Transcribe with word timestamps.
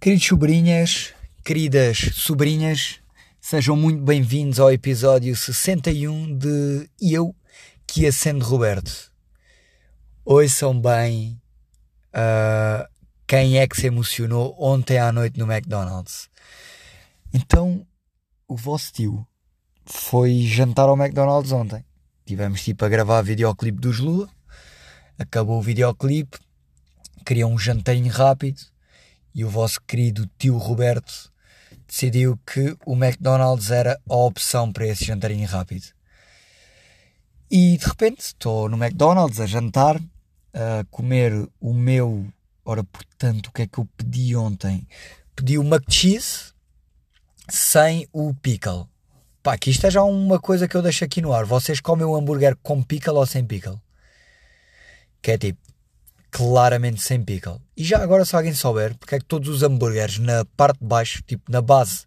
Queridos 0.00 0.28
sobrinhas, 0.28 1.12
queridas 1.44 1.98
sobrinhas, 2.14 3.00
sejam 3.38 3.76
muito 3.76 4.02
bem-vindos 4.02 4.58
ao 4.58 4.72
episódio 4.72 5.36
61 5.36 6.38
de 6.38 6.88
Eu 6.98 7.36
que 7.86 8.06
acendo 8.06 8.42
Roberto. 8.42 9.12
Ouçam 10.24 10.80
bem 10.80 11.38
uh, 12.14 12.88
quem 13.26 13.58
é 13.58 13.68
que 13.68 13.78
se 13.78 13.88
emocionou 13.88 14.56
ontem 14.58 14.96
à 14.96 15.12
noite 15.12 15.38
no 15.38 15.44
McDonald's. 15.44 16.30
Então, 17.34 17.86
o 18.48 18.56
vosso 18.56 18.94
tio 18.94 19.26
foi 19.84 20.46
jantar 20.46 20.88
ao 20.88 20.96
McDonald's 20.96 21.52
ontem. 21.52 21.84
Tivemos 22.24 22.64
tipo 22.64 22.86
a 22.86 22.88
gravar 22.88 23.20
videoclipe 23.20 23.78
dos 23.78 23.98
Lua. 23.98 24.30
Acabou 25.18 25.58
o 25.58 25.62
videoclipe. 25.62 26.38
Queria 27.26 27.46
um 27.46 27.58
jantarinho 27.58 28.10
rápido 28.10 28.69
e 29.34 29.44
o 29.44 29.48
vosso 29.48 29.80
querido 29.82 30.28
tio 30.38 30.56
Roberto 30.56 31.30
decidiu 31.86 32.38
que 32.46 32.76
o 32.86 32.94
McDonald's 32.94 33.70
era 33.70 34.00
a 34.08 34.16
opção 34.16 34.72
para 34.72 34.86
esse 34.86 35.04
jantarinho 35.04 35.46
rápido. 35.46 35.86
E 37.50 37.76
de 37.76 37.84
repente 37.84 38.20
estou 38.20 38.68
no 38.68 38.76
McDonald's 38.76 39.40
a 39.40 39.46
jantar, 39.46 40.00
a 40.54 40.84
comer 40.90 41.48
o 41.60 41.74
meu. 41.74 42.26
Ora, 42.64 42.84
portanto, 42.84 43.48
o 43.48 43.52
que 43.52 43.62
é 43.62 43.66
que 43.66 43.78
eu 43.78 43.88
pedi 43.96 44.36
ontem? 44.36 44.86
Pedi 45.34 45.58
o 45.58 45.64
McCheese 45.64 46.52
sem 47.48 48.06
o 48.12 48.32
pickle. 48.34 48.84
Pá, 49.42 49.58
que 49.58 49.70
isto 49.70 49.86
é 49.86 49.90
já 49.90 50.02
uma 50.04 50.38
coisa 50.38 50.68
que 50.68 50.76
eu 50.76 50.82
deixo 50.82 51.04
aqui 51.04 51.20
no 51.20 51.32
ar. 51.32 51.44
Vocês 51.44 51.80
comem 51.80 52.04
o 52.04 52.14
hambúrguer 52.14 52.56
com 52.62 52.82
pickle 52.82 53.14
ou 53.14 53.26
sem 53.26 53.44
pickle? 53.44 53.80
Que 55.20 55.32
é 55.32 55.38
tipo, 55.38 55.58
claramente 56.30 57.00
sem 57.02 57.22
pickle. 57.22 57.60
E 57.76 57.84
já 57.84 58.02
agora, 58.02 58.24
se 58.24 58.34
alguém 58.36 58.54
souber, 58.54 58.96
porque 58.96 59.14
é 59.16 59.18
que 59.18 59.24
todos 59.24 59.48
os 59.48 59.62
hambúrgueres 59.62 60.18
na 60.18 60.44
parte 60.56 60.78
de 60.80 60.86
baixo, 60.86 61.22
tipo 61.26 61.50
na 61.50 61.60
base 61.60 62.06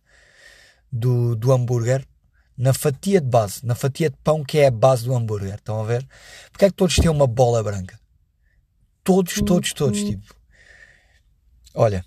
do, 0.91 1.35
do 1.35 1.51
hambúrguer, 1.51 2.05
na 2.57 2.73
fatia 2.73 3.19
de 3.19 3.27
base, 3.27 3.65
na 3.65 3.73
fatia 3.75 4.09
de 4.09 4.17
pão 4.23 4.43
que 4.43 4.59
é 4.59 4.67
a 4.67 4.71
base 4.71 5.05
do 5.05 5.15
hambúrguer, 5.15 5.55
estão 5.55 5.81
a 5.81 5.83
ver? 5.83 6.07
Porque 6.51 6.65
é 6.65 6.69
que 6.69 6.75
todos 6.75 6.95
têm 6.95 7.09
uma 7.09 7.27
bola 7.27 7.63
branca? 7.63 7.99
Todos, 9.03 9.33
todos, 9.41 9.73
todos, 9.73 9.99
Uhum. 10.01 10.09
tipo. 10.11 10.35
Olha, 11.73 12.05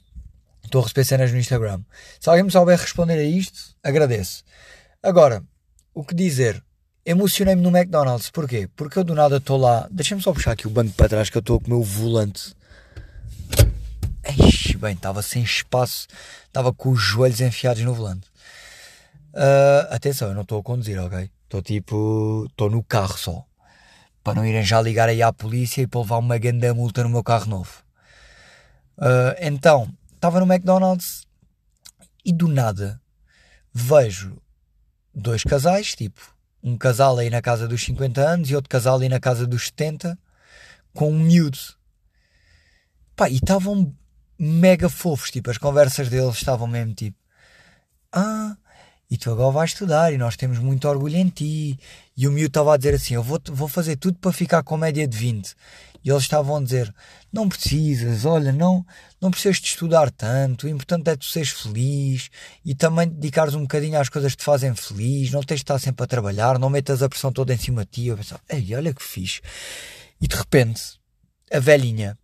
estou 0.64 0.80
a 0.80 0.84
receber 0.84 1.04
cenas 1.04 1.32
no 1.32 1.38
Instagram. 1.38 1.82
Se 2.20 2.28
alguém 2.28 2.44
me 2.44 2.50
souber 2.50 2.78
responder 2.78 3.14
a 3.18 3.24
isto, 3.24 3.74
agradeço. 3.82 4.44
Agora, 5.02 5.42
o 5.92 6.04
que 6.04 6.14
dizer? 6.14 6.62
Emocionei-me 7.08 7.62
no 7.62 7.68
McDonald's. 7.68 8.30
Porquê? 8.30 8.68
Porque 8.74 8.98
eu 8.98 9.04
do 9.04 9.14
nada 9.14 9.36
estou 9.36 9.56
lá. 9.56 9.86
Deixa-me 9.92 10.20
só 10.20 10.32
puxar 10.32 10.50
aqui 10.50 10.66
o 10.66 10.70
banco 10.70 10.92
para 10.94 11.08
trás 11.08 11.30
que 11.30 11.36
eu 11.36 11.40
estou 11.40 11.60
com 11.60 11.66
o 11.68 11.70
meu 11.70 11.82
volante. 11.84 12.52
Eixe, 14.24 14.76
bem, 14.76 14.94
estava 14.94 15.22
sem 15.22 15.44
espaço. 15.44 16.08
Estava 16.46 16.72
com 16.72 16.90
os 16.90 17.00
joelhos 17.00 17.40
enfiados 17.40 17.80
no 17.84 17.94
volante. 17.94 18.26
Ah, 19.32 19.88
atenção, 19.92 20.28
eu 20.28 20.34
não 20.34 20.42
estou 20.42 20.58
a 20.58 20.62
conduzir, 20.64 20.98
ok? 21.00 21.30
Estou 21.44 21.62
tipo. 21.62 22.46
Estou 22.50 22.68
no 22.68 22.82
carro 22.82 23.16
só. 23.16 23.44
Para 24.24 24.34
não 24.34 24.44
irem 24.44 24.64
já 24.64 24.82
ligar 24.82 25.08
aí 25.08 25.22
à 25.22 25.32
polícia 25.32 25.82
e 25.82 25.86
para 25.86 26.00
levar 26.00 26.18
uma 26.18 26.38
grande 26.38 26.72
multa 26.72 27.04
no 27.04 27.08
meu 27.08 27.22
carro 27.22 27.46
novo. 27.46 27.84
Ah, 28.98 29.36
então, 29.40 29.88
estava 30.12 30.40
no 30.40 30.52
McDonald's 30.52 31.24
e 32.24 32.32
do 32.32 32.48
nada 32.48 33.00
vejo 33.72 34.36
dois 35.14 35.44
casais, 35.44 35.94
tipo, 35.94 36.35
um 36.66 36.76
casal 36.76 37.16
aí 37.16 37.30
na 37.30 37.40
casa 37.40 37.68
dos 37.68 37.82
50 37.84 38.20
anos 38.20 38.50
e 38.50 38.56
outro 38.56 38.68
casal 38.68 38.98
aí 38.98 39.08
na 39.08 39.20
casa 39.20 39.46
dos 39.46 39.66
70, 39.66 40.18
com 40.92 41.12
um 41.12 41.20
miúdo. 41.20 41.58
Pá, 43.14 43.30
e 43.30 43.36
estavam 43.36 43.94
mega 44.36 44.88
fofos, 44.88 45.30
tipo, 45.30 45.48
as 45.48 45.58
conversas 45.58 46.08
deles 46.08 46.34
estavam 46.34 46.66
mesmo 46.66 46.92
tipo, 46.92 47.16
ah, 48.12 48.56
e 49.10 49.16
tu 49.16 49.30
agora 49.30 49.52
vais 49.52 49.70
estudar 49.70 50.12
e 50.12 50.18
nós 50.18 50.36
temos 50.36 50.58
muito 50.58 50.88
orgulho 50.88 51.16
em 51.16 51.28
ti. 51.28 51.78
E 52.16 52.26
o 52.26 52.32
miúdo 52.32 52.48
estava 52.48 52.74
a 52.74 52.76
dizer 52.76 52.94
assim, 52.94 53.14
eu 53.14 53.22
vou, 53.22 53.40
vou 53.46 53.68
fazer 53.68 53.96
tudo 53.96 54.18
para 54.18 54.32
ficar 54.32 54.62
com 54.62 54.76
média 54.76 55.06
de 55.06 55.16
20. 55.16 55.54
E 56.02 56.10
eles 56.10 56.22
estavam 56.22 56.56
a 56.56 56.62
dizer, 56.62 56.94
não 57.32 57.48
precisas, 57.48 58.24
olha, 58.24 58.52
não, 58.52 58.84
não 59.20 59.30
precisas 59.30 59.58
de 59.58 59.66
estudar 59.66 60.10
tanto, 60.10 60.66
o 60.66 60.68
importante 60.68 61.10
é 61.10 61.16
tu 61.16 61.24
seres 61.24 61.50
feliz 61.50 62.30
e 62.64 62.74
também 62.74 63.08
dedicares 63.08 63.54
um 63.54 63.62
bocadinho 63.62 63.98
às 63.98 64.08
coisas 64.08 64.32
que 64.32 64.38
te 64.38 64.44
fazem 64.44 64.72
feliz, 64.74 65.32
não 65.32 65.42
tens 65.42 65.56
de 65.56 65.62
estar 65.64 65.78
sempre 65.80 66.04
a 66.04 66.06
trabalhar, 66.06 66.58
não 66.58 66.70
metas 66.70 67.02
a 67.02 67.08
pressão 67.08 67.32
toda 67.32 67.52
em 67.52 67.58
cima 67.58 67.84
de 67.84 67.90
ti. 67.90 68.06
Eu 68.06 68.16
pensava, 68.16 68.40
ei, 68.48 68.74
olha 68.74 68.94
que 68.94 69.02
fixe. 69.02 69.40
E 70.20 70.28
de 70.28 70.36
repente, 70.36 70.80
a 71.52 71.58
velhinha 71.58 72.16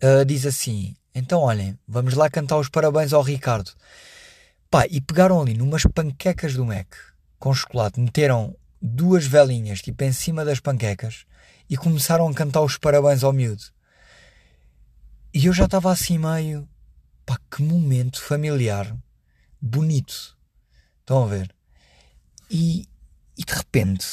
ah, 0.00 0.24
diz 0.24 0.46
assim, 0.46 0.94
então 1.12 1.40
olhem, 1.40 1.76
vamos 1.86 2.14
lá 2.14 2.30
cantar 2.30 2.58
os 2.58 2.68
parabéns 2.68 3.12
ao 3.12 3.22
Ricardo. 3.22 3.72
Pá, 4.70 4.86
e 4.90 5.00
pegaram 5.00 5.40
ali 5.40 5.54
numas 5.54 5.84
panquecas 5.84 6.54
do 6.54 6.64
Mac 6.64 6.94
com 7.38 7.54
chocolate, 7.54 8.00
meteram 8.00 8.56
duas 8.80 9.26
velinhas 9.26 9.80
tipo 9.80 10.04
em 10.04 10.12
cima 10.12 10.44
das 10.44 10.60
panquecas 10.60 11.24
e 11.70 11.76
começaram 11.76 12.28
a 12.28 12.34
cantar 12.34 12.62
os 12.62 12.76
parabéns 12.76 13.24
ao 13.24 13.32
miúdo. 13.32 13.62
E 15.32 15.46
eu 15.46 15.52
já 15.52 15.64
estava 15.64 15.90
assim 15.90 16.18
meio. 16.18 16.68
Pá, 17.24 17.38
que 17.50 17.62
momento 17.62 18.20
familiar 18.20 18.96
bonito. 19.60 20.36
Estão 21.00 21.24
a 21.24 21.26
ver? 21.26 21.54
E, 22.50 22.88
e 23.36 23.44
de 23.44 23.52
repente, 23.52 24.06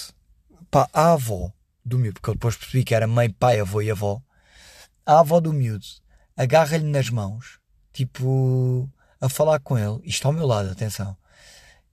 pá, 0.69 0.89
a 0.93 1.13
avó 1.13 1.51
do 1.83 1.97
miúdo, 1.99 2.15
porque 2.15 2.29
eu 2.29 2.33
depois 2.33 2.57
percebi 2.57 2.83
que 2.83 2.95
era 2.95 3.07
mãe, 3.07 3.29
pai, 3.29 3.59
avô 3.59 3.81
e 3.81 3.91
avó, 3.91 4.21
a 5.05 5.19
avó 5.19 5.39
do 5.39 5.53
miúdo 5.53 5.85
agarra-lhe 6.35 6.85
nas 6.85 7.09
mãos, 7.09 7.59
tipo, 7.93 8.89
a 9.25 9.29
falar 9.29 9.59
com 9.59 9.77
ele, 9.77 9.99
isto 10.03 10.27
ao 10.27 10.33
meu 10.33 10.45
lado, 10.45 10.69
atenção, 10.69 11.17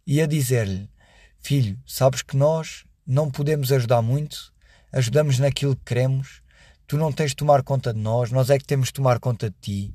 e 0.07 0.21
a 0.21 0.27
dizer-lhe: 0.27 0.89
Filho, 1.41 1.81
sabes 1.87 2.23
que 2.23 2.37
nós 2.37 2.85
não 3.07 3.31
podemos 3.31 3.73
ajudar 3.73 4.03
muito, 4.03 4.53
ajudamos 4.93 5.39
naquilo 5.39 5.75
que 5.75 5.85
queremos, 5.85 6.43
tu 6.87 6.97
não 6.97 7.11
tens 7.11 7.31
de 7.31 7.37
tomar 7.37 7.63
conta 7.63 7.93
de 7.93 7.99
nós, 7.99 8.31
nós 8.31 8.51
é 8.51 8.59
que 8.59 8.67
temos 8.67 8.89
de 8.89 8.95
tomar 8.95 9.19
conta 9.19 9.49
de 9.49 9.57
ti. 9.61 9.95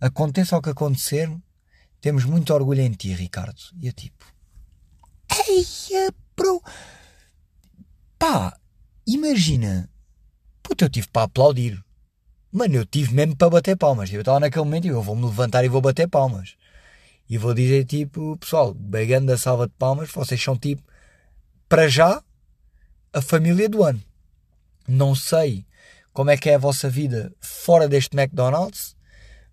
Aconteça 0.00 0.56
o 0.56 0.62
que 0.62 0.70
acontecer, 0.70 1.30
temos 2.00 2.24
muito 2.24 2.52
orgulho 2.54 2.80
em 2.80 2.92
ti, 2.92 3.12
Ricardo. 3.12 3.60
E 3.80 3.86
eu 3.86 3.92
tipo: 3.92 4.24
Eia, 5.48 6.12
bro! 6.34 6.62
Pá, 8.18 8.58
imagina! 9.06 9.90
Puta, 10.62 10.86
eu 10.86 10.90
tive 10.90 11.08
para 11.08 11.24
aplaudir. 11.24 11.85
Mano, 12.56 12.76
eu 12.76 12.86
tive 12.86 13.12
mesmo 13.12 13.36
para 13.36 13.50
bater 13.50 13.76
palmas. 13.76 14.10
Eu 14.10 14.20
estava 14.20 14.40
naquele 14.40 14.64
momento 14.64 14.86
e 14.86 14.88
eu 14.88 15.02
vou-me 15.02 15.26
levantar 15.26 15.62
e 15.62 15.68
vou 15.68 15.82
bater 15.82 16.08
palmas. 16.08 16.56
E 17.28 17.36
vou 17.36 17.52
dizer 17.52 17.84
tipo, 17.84 18.34
pessoal, 18.38 18.72
bem 18.72 19.22
da 19.22 19.36
salva 19.36 19.66
de 19.66 19.74
palmas, 19.74 20.10
vocês 20.10 20.42
são 20.42 20.56
tipo, 20.56 20.82
para 21.68 21.86
já, 21.86 22.22
a 23.12 23.20
família 23.20 23.68
do 23.68 23.84
ano. 23.84 24.02
Não 24.88 25.14
sei 25.14 25.66
como 26.14 26.30
é 26.30 26.38
que 26.38 26.48
é 26.48 26.54
a 26.54 26.58
vossa 26.58 26.88
vida 26.88 27.30
fora 27.42 27.86
deste 27.86 28.16
McDonald's, 28.16 28.96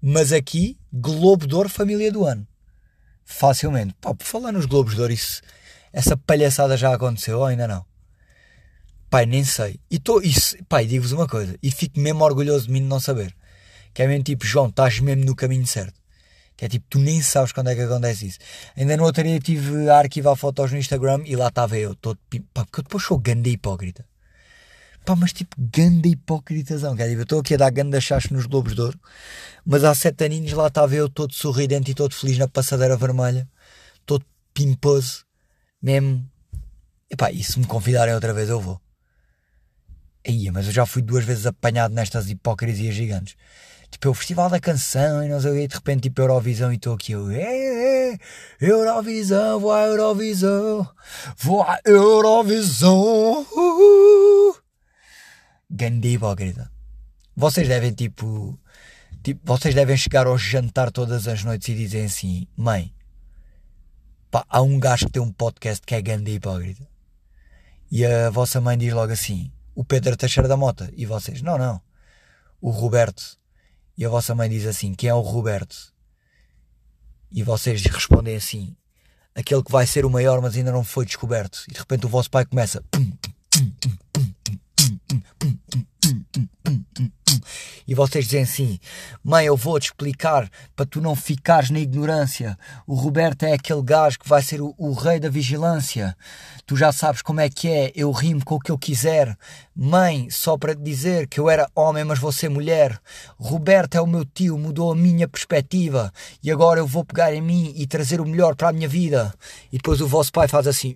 mas 0.01 0.31
aqui, 0.31 0.79
Globo 0.93 1.45
de 1.45 1.55
Ouro 1.55 1.67
Família 1.67 2.09
do 2.09 2.23
Ano. 2.23 2.47
Facilmente. 3.25 3.93
Pá, 3.99 4.13
por 4.13 4.25
falar 4.25 4.53
nos 4.53 4.65
Globos 4.65 4.95
de 4.95 5.01
Ouro, 5.01 5.11
isso, 5.11 5.41
essa 5.91 6.15
palhaçada 6.15 6.77
já 6.77 6.93
aconteceu 6.95 7.39
ou 7.39 7.45
ainda 7.45 7.67
não? 7.67 7.85
Pai, 9.13 9.27
nem 9.27 9.43
sei. 9.43 9.79
E 9.91 9.99
tô, 9.99 10.21
isso, 10.21 10.57
pai, 10.67 10.87
digo-vos 10.87 11.11
uma 11.11 11.27
coisa, 11.27 11.55
e 11.61 11.69
fico 11.69 11.99
mesmo 11.99 12.23
orgulhoso 12.23 12.65
de 12.65 12.71
mim 12.71 12.79
de 12.79 12.87
não 12.87 12.99
saber. 12.99 13.31
Que 13.93 14.01
é 14.01 14.07
mesmo 14.07 14.23
tipo, 14.23 14.43
João, 14.43 14.69
estás 14.69 14.99
mesmo 14.99 15.23
no 15.23 15.35
caminho 15.35 15.67
certo. 15.67 15.93
Que 16.57 16.65
é 16.65 16.67
tipo, 16.67 16.87
tu 16.89 16.97
nem 16.97 17.21
sabes 17.21 17.51
quando 17.51 17.69
é 17.69 17.75
que 17.75 17.81
acontece 17.81 18.25
isso. 18.25 18.39
Ainda 18.75 18.97
no 18.97 19.03
outro 19.03 19.21
dia 19.23 19.39
tive 19.39 19.87
a 19.87 19.99
arquivar 19.99 20.35
fotos 20.35 20.71
no 20.71 20.79
Instagram 20.79 21.21
e 21.25 21.35
lá 21.35 21.49
estava 21.49 21.77
eu, 21.77 21.93
todo 21.93 22.17
pá, 22.51 22.65
porque 22.65 22.79
eu 22.79 22.83
depois 22.85 23.03
sou 23.03 23.19
ganda 23.19 23.47
hipócrita. 23.47 24.03
Pá, 25.05 25.15
mas 25.15 25.31
tipo, 25.31 25.55
ganda 25.59 26.07
hipócritazão. 26.07 26.95
Que 26.95 27.03
é 27.03 27.07
tipo, 27.09 27.19
eu 27.19 27.23
estou 27.23 27.39
aqui 27.41 27.53
a 27.53 27.57
dar 27.57 27.69
ganda 27.69 28.01
chacho 28.01 28.33
nos 28.33 28.47
Globos 28.47 28.73
de 28.73 28.81
Ouro, 28.81 28.99
mas 29.63 29.83
há 29.83 29.93
sete 29.93 30.23
aninhos 30.23 30.53
lá 30.53 30.69
estava 30.69 30.95
eu 30.95 31.07
todo 31.07 31.35
sorridente 31.35 31.91
e 31.91 31.93
todo 31.93 32.15
feliz 32.15 32.39
na 32.39 32.47
passadeira 32.47 32.97
vermelha, 32.97 33.47
todo 34.07 34.25
pimposo, 34.55 35.23
mesmo. 35.79 36.27
Epá, 37.11 37.31
e 37.31 37.43
se 37.43 37.59
me 37.59 37.67
convidarem 37.67 38.15
outra 38.15 38.33
vez 38.33 38.49
eu 38.49 38.59
vou. 38.59 38.82
Aí, 40.25 40.49
mas 40.51 40.67
eu 40.67 40.71
já 40.71 40.85
fui 40.85 41.01
duas 41.01 41.25
vezes 41.25 41.45
apanhado 41.45 41.93
nestas 41.93 42.29
hipocrisias 42.29 42.95
gigantes. 42.95 43.35
Tipo, 43.93 44.07
é 44.07 44.11
o 44.11 44.13
Festival 44.13 44.49
da 44.49 44.59
Canção 44.59 45.23
e 45.23 45.29
não 45.29 45.39
sei 45.39 45.51
o 45.51 45.53
quê, 45.53 45.67
de 45.67 45.75
repente, 45.75 46.01
tipo, 46.03 46.21
Eurovisão 46.21 46.71
e 46.71 46.77
estou 46.77 46.95
aqui, 46.95 47.11
eu, 47.11 47.29
é, 47.29 48.13
é, 48.13 48.19
Eurovisão, 48.59 49.59
vou 49.59 49.71
à 49.71 49.81
Eurovisão, 49.83 50.89
vou 51.37 51.61
à 51.61 51.79
Eurovisão, 51.85 53.43
uh, 53.43 54.55
hipócrita. 56.03 56.71
Vocês 57.35 57.67
devem, 57.67 57.93
tipo, 57.93 58.59
tipo, 59.21 59.41
vocês 59.43 59.75
devem 59.75 59.95
chegar 59.95 60.25
ao 60.25 60.39
jantar 60.39 60.91
todas 60.91 61.27
as 61.27 61.43
noites 61.43 61.69
e 61.69 61.75
dizem 61.75 62.05
assim, 62.05 62.47
mãe, 62.57 62.91
pá, 64.31 64.43
há 64.49 64.61
um 64.61 64.79
gajo 64.79 65.05
que 65.05 65.11
tem 65.11 65.21
um 65.21 65.31
podcast 65.31 65.85
que 65.85 65.93
é 65.93 66.01
ganda 66.01 66.31
hipócrita. 66.31 66.87
E 67.91 68.03
a 68.03 68.31
vossa 68.31 68.59
mãe 68.59 68.75
diz 68.75 68.91
logo 68.91 69.13
assim, 69.13 69.51
o 69.75 69.83
Pedro 69.83 70.15
Teixeira 70.15 70.47
da 70.47 70.57
Mota. 70.57 70.91
E 70.95 71.05
vocês, 71.05 71.41
não, 71.41 71.57
não, 71.57 71.81
o 72.61 72.69
Roberto. 72.69 73.37
E 73.97 74.05
a 74.05 74.09
vossa 74.09 74.33
mãe 74.33 74.49
diz 74.49 74.65
assim, 74.65 74.93
quem 74.93 75.09
é 75.09 75.13
o 75.13 75.19
Roberto? 75.19 75.93
E 77.31 77.41
vocês 77.41 77.83
respondem 77.83 78.35
assim: 78.35 78.75
aquele 79.33 79.63
que 79.63 79.71
vai 79.71 79.87
ser 79.87 80.05
o 80.05 80.09
maior, 80.09 80.39
mas 80.41 80.55
ainda 80.55 80.71
não 80.71 80.83
foi 80.83 81.05
descoberto. 81.05 81.63
E 81.67 81.73
de 81.73 81.79
repente 81.79 82.05
o 82.05 82.09
vosso 82.09 82.29
pai 82.29 82.45
começa. 82.45 82.83
E 87.87 87.93
vocês 87.93 88.25
dizem 88.25 88.43
assim: 88.43 88.79
Mãe, 89.23 89.45
eu 89.45 89.57
vou-te 89.57 89.85
explicar 89.85 90.49
para 90.75 90.85
tu 90.85 91.01
não 91.01 91.15
ficares 91.15 91.69
na 91.69 91.79
ignorância. 91.79 92.57
O 92.87 92.95
Roberto 92.95 93.43
é 93.43 93.53
aquele 93.53 93.81
gajo 93.81 94.19
que 94.19 94.27
vai 94.27 94.41
ser 94.41 94.61
o, 94.61 94.73
o, 94.77 94.93
rei 94.93 95.19
da 95.19 95.29
vigilância. 95.29 96.15
Tu 96.65 96.77
já 96.77 96.91
sabes 96.91 97.21
como 97.21 97.41
é 97.41 97.49
que 97.49 97.69
é, 97.69 97.91
eu 97.95 98.11
rimo 98.11 98.43
com 98.43 98.55
o 98.55 98.59
que 98.59 98.71
eu 98.71 98.77
quiser. 98.77 99.37
Mãe, 99.75 100.29
só 100.29 100.57
para 100.57 100.75
te 100.75 100.81
dizer 100.81 101.27
que 101.27 101.39
eu 101.39 101.49
era 101.49 101.69
homem, 101.75 102.03
mas 102.03 102.19
ser 102.35 102.49
mulher. 102.49 102.97
Roberto 103.37 103.95
é 103.95 104.01
o 104.01 104.07
meu 104.07 104.25
tio, 104.25 104.57
mudou 104.57 104.91
a 104.91 104.95
minha 104.95 105.27
perspectiva. 105.27 106.11
E 106.41 106.51
agora 106.51 106.79
eu 106.79 106.87
vou 106.87 107.03
pegar 107.03 107.33
em 107.33 107.41
mim 107.41 107.73
e 107.75 107.85
trazer 107.85 108.21
o 108.21 108.25
melhor 108.25 108.55
para 108.55 108.69
a 108.69 108.73
minha 108.73 108.87
vida. 108.87 109.33
E 109.71 109.77
depois 109.77 109.99
o 109.99 110.07
vosso 110.07 110.31
pai 110.31 110.47
faz 110.47 110.67
assim: 110.67 110.95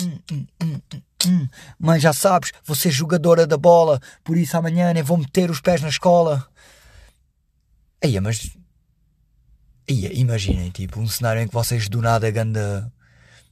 Hum, 0.00 1.48
mãe, 1.78 2.00
já 2.00 2.12
sabes, 2.12 2.52
vou 2.64 2.74
ser 2.74 2.90
jogadora 2.90 3.46
da 3.46 3.56
bola, 3.56 4.00
por 4.22 4.36
isso 4.36 4.56
amanhã 4.56 4.92
nem 4.92 5.02
vou 5.02 5.16
meter 5.16 5.50
os 5.50 5.60
pés 5.60 5.80
na 5.80 5.88
escola. 5.88 6.46
Aí, 8.02 8.18
mas. 8.20 8.50
Aí, 9.88 10.06
imaginem, 10.18 10.70
tipo, 10.70 11.00
um 11.00 11.06
cenário 11.06 11.42
em 11.42 11.48
que 11.48 11.54
vocês 11.54 11.88
do 11.88 12.02
nada 12.02 12.30
ganda. 12.30 12.92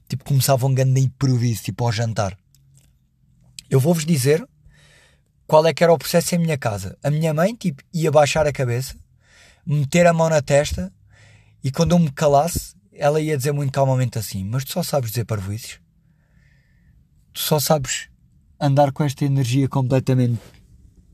Tipo, 0.07 0.25
começavam 0.25 0.73
ganda 0.73 0.99
improviso, 0.99 1.63
tipo, 1.63 1.85
ao 1.85 1.91
jantar. 1.91 2.37
Eu 3.69 3.79
vou-vos 3.79 4.05
dizer 4.05 4.47
qual 5.47 5.65
é 5.65 5.73
que 5.73 5.83
era 5.83 5.93
o 5.93 5.97
processo 5.97 6.35
em 6.35 6.39
minha 6.39 6.57
casa. 6.57 6.97
A 7.03 7.09
minha 7.09 7.33
mãe, 7.33 7.55
tipo, 7.55 7.81
ia 7.93 8.11
baixar 8.11 8.45
a 8.45 8.53
cabeça, 8.53 8.95
meter 9.65 10.05
a 10.05 10.13
mão 10.13 10.29
na 10.29 10.41
testa 10.41 10.93
e 11.63 11.71
quando 11.71 11.93
eu 11.93 11.99
me 11.99 12.11
calasse, 12.11 12.75
ela 12.91 13.21
ia 13.21 13.37
dizer 13.37 13.53
muito 13.53 13.71
calmamente 13.71 14.19
assim: 14.19 14.43
Mas 14.43 14.65
tu 14.65 14.73
só 14.73 14.83
sabes 14.83 15.11
dizer 15.11 15.25
parvoíces? 15.25 15.82
Tu 17.33 17.41
só 17.41 17.59
sabes 17.59 18.09
andar 18.59 18.91
com 18.91 19.03
esta 19.03 19.25
energia 19.25 19.67
completamente 19.67 20.41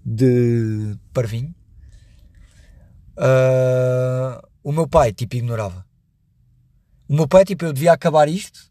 de 0.06 0.98
parvinho. 1.14 1.54
Uh, 3.18 4.48
o 4.64 4.72
meu 4.72 4.88
pai, 4.88 5.12
tipo, 5.12 5.36
ignorava. 5.36 5.86
O 7.08 7.16
meu 7.16 7.28
pai, 7.28 7.44
tipo, 7.44 7.66
eu 7.66 7.74
devia 7.74 7.92
acabar 7.92 8.28
isto 8.30 8.70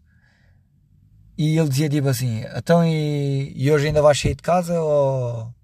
e 1.38 1.56
ele 1.56 1.68
dizia, 1.68 1.88
tipo 1.88 2.08
assim: 2.08 2.42
então 2.56 2.84
e, 2.84 3.52
e 3.54 3.70
hoje 3.70 3.86
ainda 3.86 4.02
vais 4.02 4.18
sair 4.18 4.34
de 4.34 4.42
casa 4.42 4.80
ou, 4.80 5.54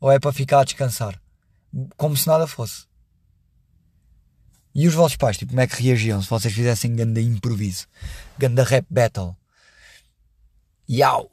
ou 0.00 0.12
é 0.12 0.20
para 0.20 0.32
ficar 0.32 0.60
a 0.60 0.64
descansar? 0.64 1.20
Como 1.96 2.16
se 2.16 2.28
nada 2.28 2.46
fosse. 2.46 2.86
E 4.72 4.86
os 4.86 4.94
vossos 4.94 5.16
pais, 5.16 5.36
tipo, 5.36 5.50
como 5.50 5.60
é 5.60 5.66
que 5.66 5.82
reagiam 5.82 6.22
se 6.22 6.28
vocês 6.30 6.54
fizessem 6.54 6.94
ganda 6.94 7.20
improviso? 7.20 7.86
Ganda 8.38 8.62
rap 8.62 8.86
battle? 8.88 9.34
Yau! 10.88 11.30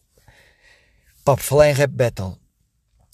Pá, 1.23 1.35
por 1.35 1.39
falar 1.39 1.69
em 1.69 1.73
rap 1.73 1.91
battle, 1.91 2.37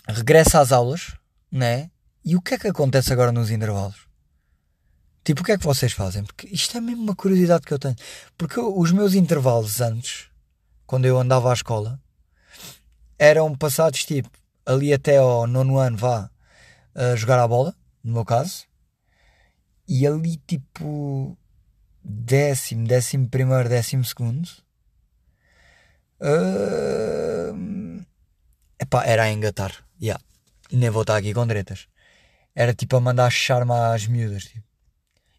regressa 0.07 0.59
às 0.59 0.71
aulas, 0.71 1.15
né? 1.51 1.91
E 2.23 2.35
o 2.35 2.41
que 2.41 2.53
é 2.53 2.57
que 2.57 2.67
acontece 2.67 3.11
agora 3.11 3.31
nos 3.31 3.51
intervalos? 3.51 4.07
Tipo, 5.23 5.41
o 5.41 5.43
que 5.43 5.51
é 5.51 5.57
que 5.57 5.65
vocês 5.65 5.91
fazem? 5.91 6.23
Porque 6.23 6.47
isto 6.47 6.77
é 6.77 6.81
mesmo 6.81 7.03
uma 7.03 7.15
curiosidade 7.15 7.65
que 7.65 7.73
eu 7.73 7.77
tenho. 7.77 7.95
Porque 8.37 8.59
os 8.59 8.91
meus 8.91 9.13
intervalos 9.13 9.81
antes, 9.81 10.29
quando 10.87 11.05
eu 11.05 11.19
andava 11.19 11.51
à 11.51 11.53
escola, 11.53 12.01
eram 13.17 13.55
passados 13.55 14.05
tipo 14.05 14.29
ali 14.65 14.93
até 14.93 15.17
ao 15.17 15.45
nono 15.45 15.77
ano, 15.77 15.97
vá 15.97 16.31
a 16.95 17.15
jogar 17.15 17.39
a 17.39 17.47
bola, 17.47 17.75
no 18.03 18.13
meu 18.13 18.25
caso, 18.25 18.65
e 19.87 20.07
ali 20.07 20.37
tipo 20.47 21.37
décimo, 22.03 22.87
décimo 22.87 23.27
primeiro, 23.29 23.67
décimo 23.67 24.05
segundo 24.05 24.49
Uh, 26.21 28.05
epá, 28.79 29.05
era 29.05 29.23
a 29.23 29.31
engatar. 29.31 29.73
Yeah. 30.01 30.23
Nem 30.71 30.89
vou 30.89 31.01
estar 31.01 31.17
aqui 31.17 31.33
com 31.33 31.47
diretas. 31.47 31.87
Era 32.53 32.73
tipo 32.73 32.95
a 32.97 32.99
mandar 32.99 33.29
charme 33.29 33.71
às 33.71 34.05
miúdas. 34.07 34.45
Tipo. 34.45 34.67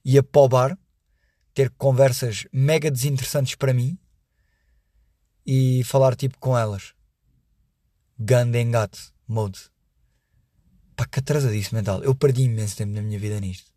Ia 0.04 0.22
para 0.22 0.40
o 0.40 0.48
bar 0.48 0.78
ter 1.52 1.70
conversas 1.70 2.46
mega 2.52 2.90
desinteressantes 2.90 3.54
para 3.54 3.74
mim 3.74 3.98
e 5.46 5.82
falar 5.84 6.14
tipo 6.16 6.38
com 6.38 6.56
elas. 6.56 6.94
Ganda 8.18 8.58
engate 8.58 9.12
mode. 9.26 9.58
Pá, 10.96 11.06
que 11.06 11.20
atrasadice 11.20 11.74
mental. 11.74 12.02
Eu 12.02 12.14
perdi 12.14 12.42
imenso 12.42 12.76
tempo 12.76 12.92
na 12.92 13.02
minha 13.02 13.18
vida 13.18 13.40
nisto. 13.40 13.70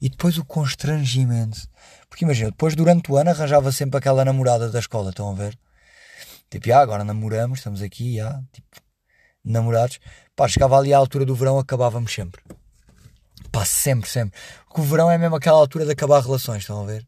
E 0.00 0.08
depois 0.08 0.38
o 0.38 0.44
constrangimento. 0.44 1.68
Porque 2.08 2.24
imagina, 2.24 2.50
depois 2.50 2.74
durante 2.74 3.10
o 3.12 3.16
ano 3.16 3.30
arranjava 3.30 3.70
sempre 3.70 3.98
aquela 3.98 4.24
namorada 4.24 4.70
da 4.70 4.78
escola, 4.78 5.10
estão 5.10 5.30
a 5.30 5.34
ver? 5.34 5.58
Tipo, 6.50 6.72
ah, 6.72 6.80
agora 6.80 7.04
namoramos, 7.04 7.60
estamos 7.60 7.80
aqui, 7.80 8.20
ah, 8.20 8.42
tipo, 8.52 8.68
namorados. 9.44 10.00
Pá, 10.34 10.48
chegava 10.48 10.76
ali 10.76 10.92
à 10.92 10.98
altura 10.98 11.24
do 11.24 11.34
verão, 11.34 11.58
acabávamos 11.58 12.12
sempre. 12.12 12.42
Pá, 13.52 13.64
sempre, 13.64 14.08
sempre. 14.10 14.38
Porque 14.66 14.80
o 14.80 14.84
verão 14.84 15.10
é 15.10 15.16
mesmo 15.16 15.36
aquela 15.36 15.58
altura 15.58 15.84
de 15.84 15.92
acabar 15.92 16.20
relações, 16.20 16.62
estão 16.62 16.82
a 16.82 16.86
ver? 16.86 17.06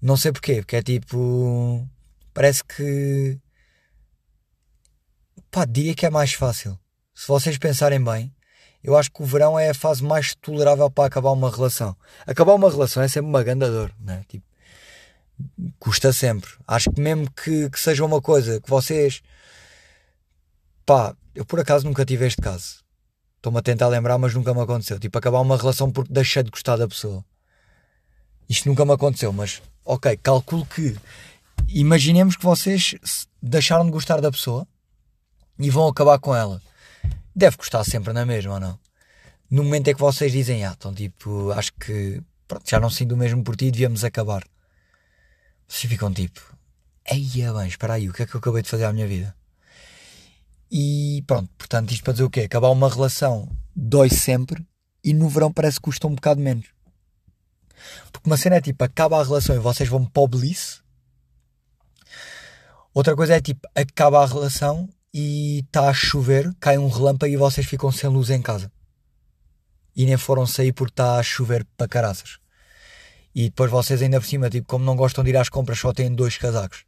Não 0.00 0.16
sei 0.16 0.32
porquê, 0.32 0.56
porque 0.56 0.76
é 0.76 0.82
tipo. 0.82 1.88
Parece 2.32 2.62
que. 2.64 3.38
Pá, 5.50 5.64
diria 5.64 5.94
que 5.94 6.06
é 6.06 6.10
mais 6.10 6.32
fácil. 6.34 6.78
Se 7.14 7.26
vocês 7.28 7.58
pensarem 7.58 8.02
bem, 8.02 8.34
eu 8.82 8.96
acho 8.96 9.10
que 9.10 9.22
o 9.22 9.26
verão 9.26 9.58
é 9.58 9.70
a 9.70 9.74
fase 9.74 10.02
mais 10.02 10.34
tolerável 10.34 10.90
para 10.90 11.06
acabar 11.06 11.32
uma 11.32 11.50
relação. 11.50 11.96
Acabar 12.26 12.54
uma 12.54 12.70
relação 12.70 13.02
é 13.02 13.08
sempre 13.08 13.28
uma 13.28 13.42
grande 13.42 13.66
dor, 13.66 13.92
né? 14.00 14.24
Tipo, 14.28 14.46
custa 15.78 16.12
sempre. 16.12 16.50
Acho 16.66 16.90
que 16.90 17.00
mesmo 17.00 17.30
que, 17.30 17.70
que 17.70 17.80
seja 17.80 18.04
uma 18.04 18.20
coisa 18.20 18.60
que 18.60 18.68
vocês. 18.68 19.22
Pá, 20.84 21.14
eu 21.34 21.44
por 21.44 21.60
acaso 21.60 21.86
nunca 21.86 22.04
tive 22.04 22.26
este 22.26 22.40
caso. 22.40 22.84
Estou-me 23.36 23.58
a 23.58 23.62
tentar 23.62 23.88
lembrar, 23.88 24.18
mas 24.18 24.34
nunca 24.34 24.52
me 24.52 24.60
aconteceu. 24.60 24.98
Tipo, 24.98 25.16
acabar 25.18 25.40
uma 25.40 25.56
relação 25.56 25.90
porque 25.90 26.12
deixei 26.12 26.42
de 26.42 26.50
gostar 26.50 26.76
da 26.76 26.86
pessoa. 26.86 27.24
Isto 28.48 28.68
nunca 28.68 28.84
me 28.84 28.92
aconteceu, 28.92 29.32
mas 29.32 29.62
ok, 29.84 30.16
calculo 30.18 30.66
que. 30.66 30.96
Imaginemos 31.68 32.36
que 32.36 32.44
vocês 32.44 32.94
deixaram 33.40 33.84
de 33.84 33.92
gostar 33.92 34.20
da 34.20 34.30
pessoa 34.30 34.66
e 35.58 35.70
vão 35.70 35.86
acabar 35.86 36.18
com 36.18 36.34
ela. 36.34 36.60
Deve 37.34 37.56
gostar 37.56 37.84
sempre 37.84 38.12
na 38.12 38.26
mesma, 38.26 38.54
ou 38.54 38.60
não? 38.60 38.78
No 39.50 39.62
momento 39.62 39.88
em 39.88 39.94
que 39.94 40.00
vocês 40.00 40.32
dizem, 40.32 40.64
ah, 40.64 40.74
então 40.76 40.92
tipo, 40.92 41.50
acho 41.52 41.72
que 41.74 42.20
pronto, 42.46 42.68
já 42.68 42.80
não 42.80 42.90
sinto 42.90 43.12
o 43.12 43.16
mesmo 43.16 43.42
por 43.44 43.56
ti, 43.56 43.70
devíamos 43.70 44.04
acabar. 44.04 44.44
Vocês 45.70 45.88
ficam 45.88 46.12
tipo, 46.12 46.40
eia 47.08 47.54
bem, 47.54 47.68
espera 47.68 47.94
aí, 47.94 48.08
o 48.08 48.12
que 48.12 48.24
é 48.24 48.26
que 48.26 48.34
eu 48.34 48.40
acabei 48.40 48.60
de 48.60 48.68
fazer 48.68 48.86
à 48.86 48.92
minha 48.92 49.06
vida? 49.06 49.36
E 50.68 51.22
pronto, 51.28 51.48
portanto, 51.56 51.92
isto 51.92 52.02
para 52.02 52.12
dizer 52.12 52.24
o 52.24 52.30
quê? 52.30 52.40
Acabar 52.40 52.70
uma 52.70 52.90
relação 52.90 53.48
dói 53.74 54.10
sempre 54.10 54.66
e 55.02 55.14
no 55.14 55.28
verão 55.28 55.52
parece 55.52 55.76
que 55.76 55.82
custa 55.82 56.08
um 56.08 56.16
bocado 56.16 56.40
menos. 56.40 56.66
Porque 58.10 58.28
uma 58.28 58.36
cena 58.36 58.56
é 58.56 58.60
tipo, 58.60 58.82
acaba 58.82 59.20
a 59.20 59.24
relação 59.24 59.54
e 59.54 59.60
vocês 59.60 59.88
vão 59.88 60.04
para 60.04 60.22
o 60.22 60.26
bliss. 60.26 60.82
Outra 62.92 63.14
coisa 63.14 63.36
é 63.36 63.40
tipo, 63.40 63.68
acaba 63.72 64.24
a 64.24 64.26
relação 64.26 64.88
e 65.14 65.60
está 65.60 65.88
a 65.88 65.94
chover, 65.94 66.52
cai 66.58 66.78
um 66.78 66.88
relâmpago 66.88 67.32
e 67.32 67.36
vocês 67.36 67.64
ficam 67.64 67.92
sem 67.92 68.10
luz 68.10 68.28
em 68.28 68.42
casa. 68.42 68.72
E 69.94 70.04
nem 70.04 70.16
foram 70.16 70.46
sair 70.48 70.72
porque 70.72 70.94
está 70.94 71.16
a 71.16 71.22
chover 71.22 71.64
para 71.76 71.86
caraças. 71.86 72.39
E 73.34 73.44
depois 73.44 73.70
vocês 73.70 74.02
ainda 74.02 74.20
por 74.20 74.26
cima, 74.26 74.50
tipo, 74.50 74.66
como 74.66 74.84
não 74.84 74.96
gostam 74.96 75.22
de 75.22 75.30
ir 75.30 75.36
às 75.36 75.48
compras, 75.48 75.78
só 75.78 75.92
têm 75.92 76.12
dois 76.14 76.36
casacos. 76.36 76.84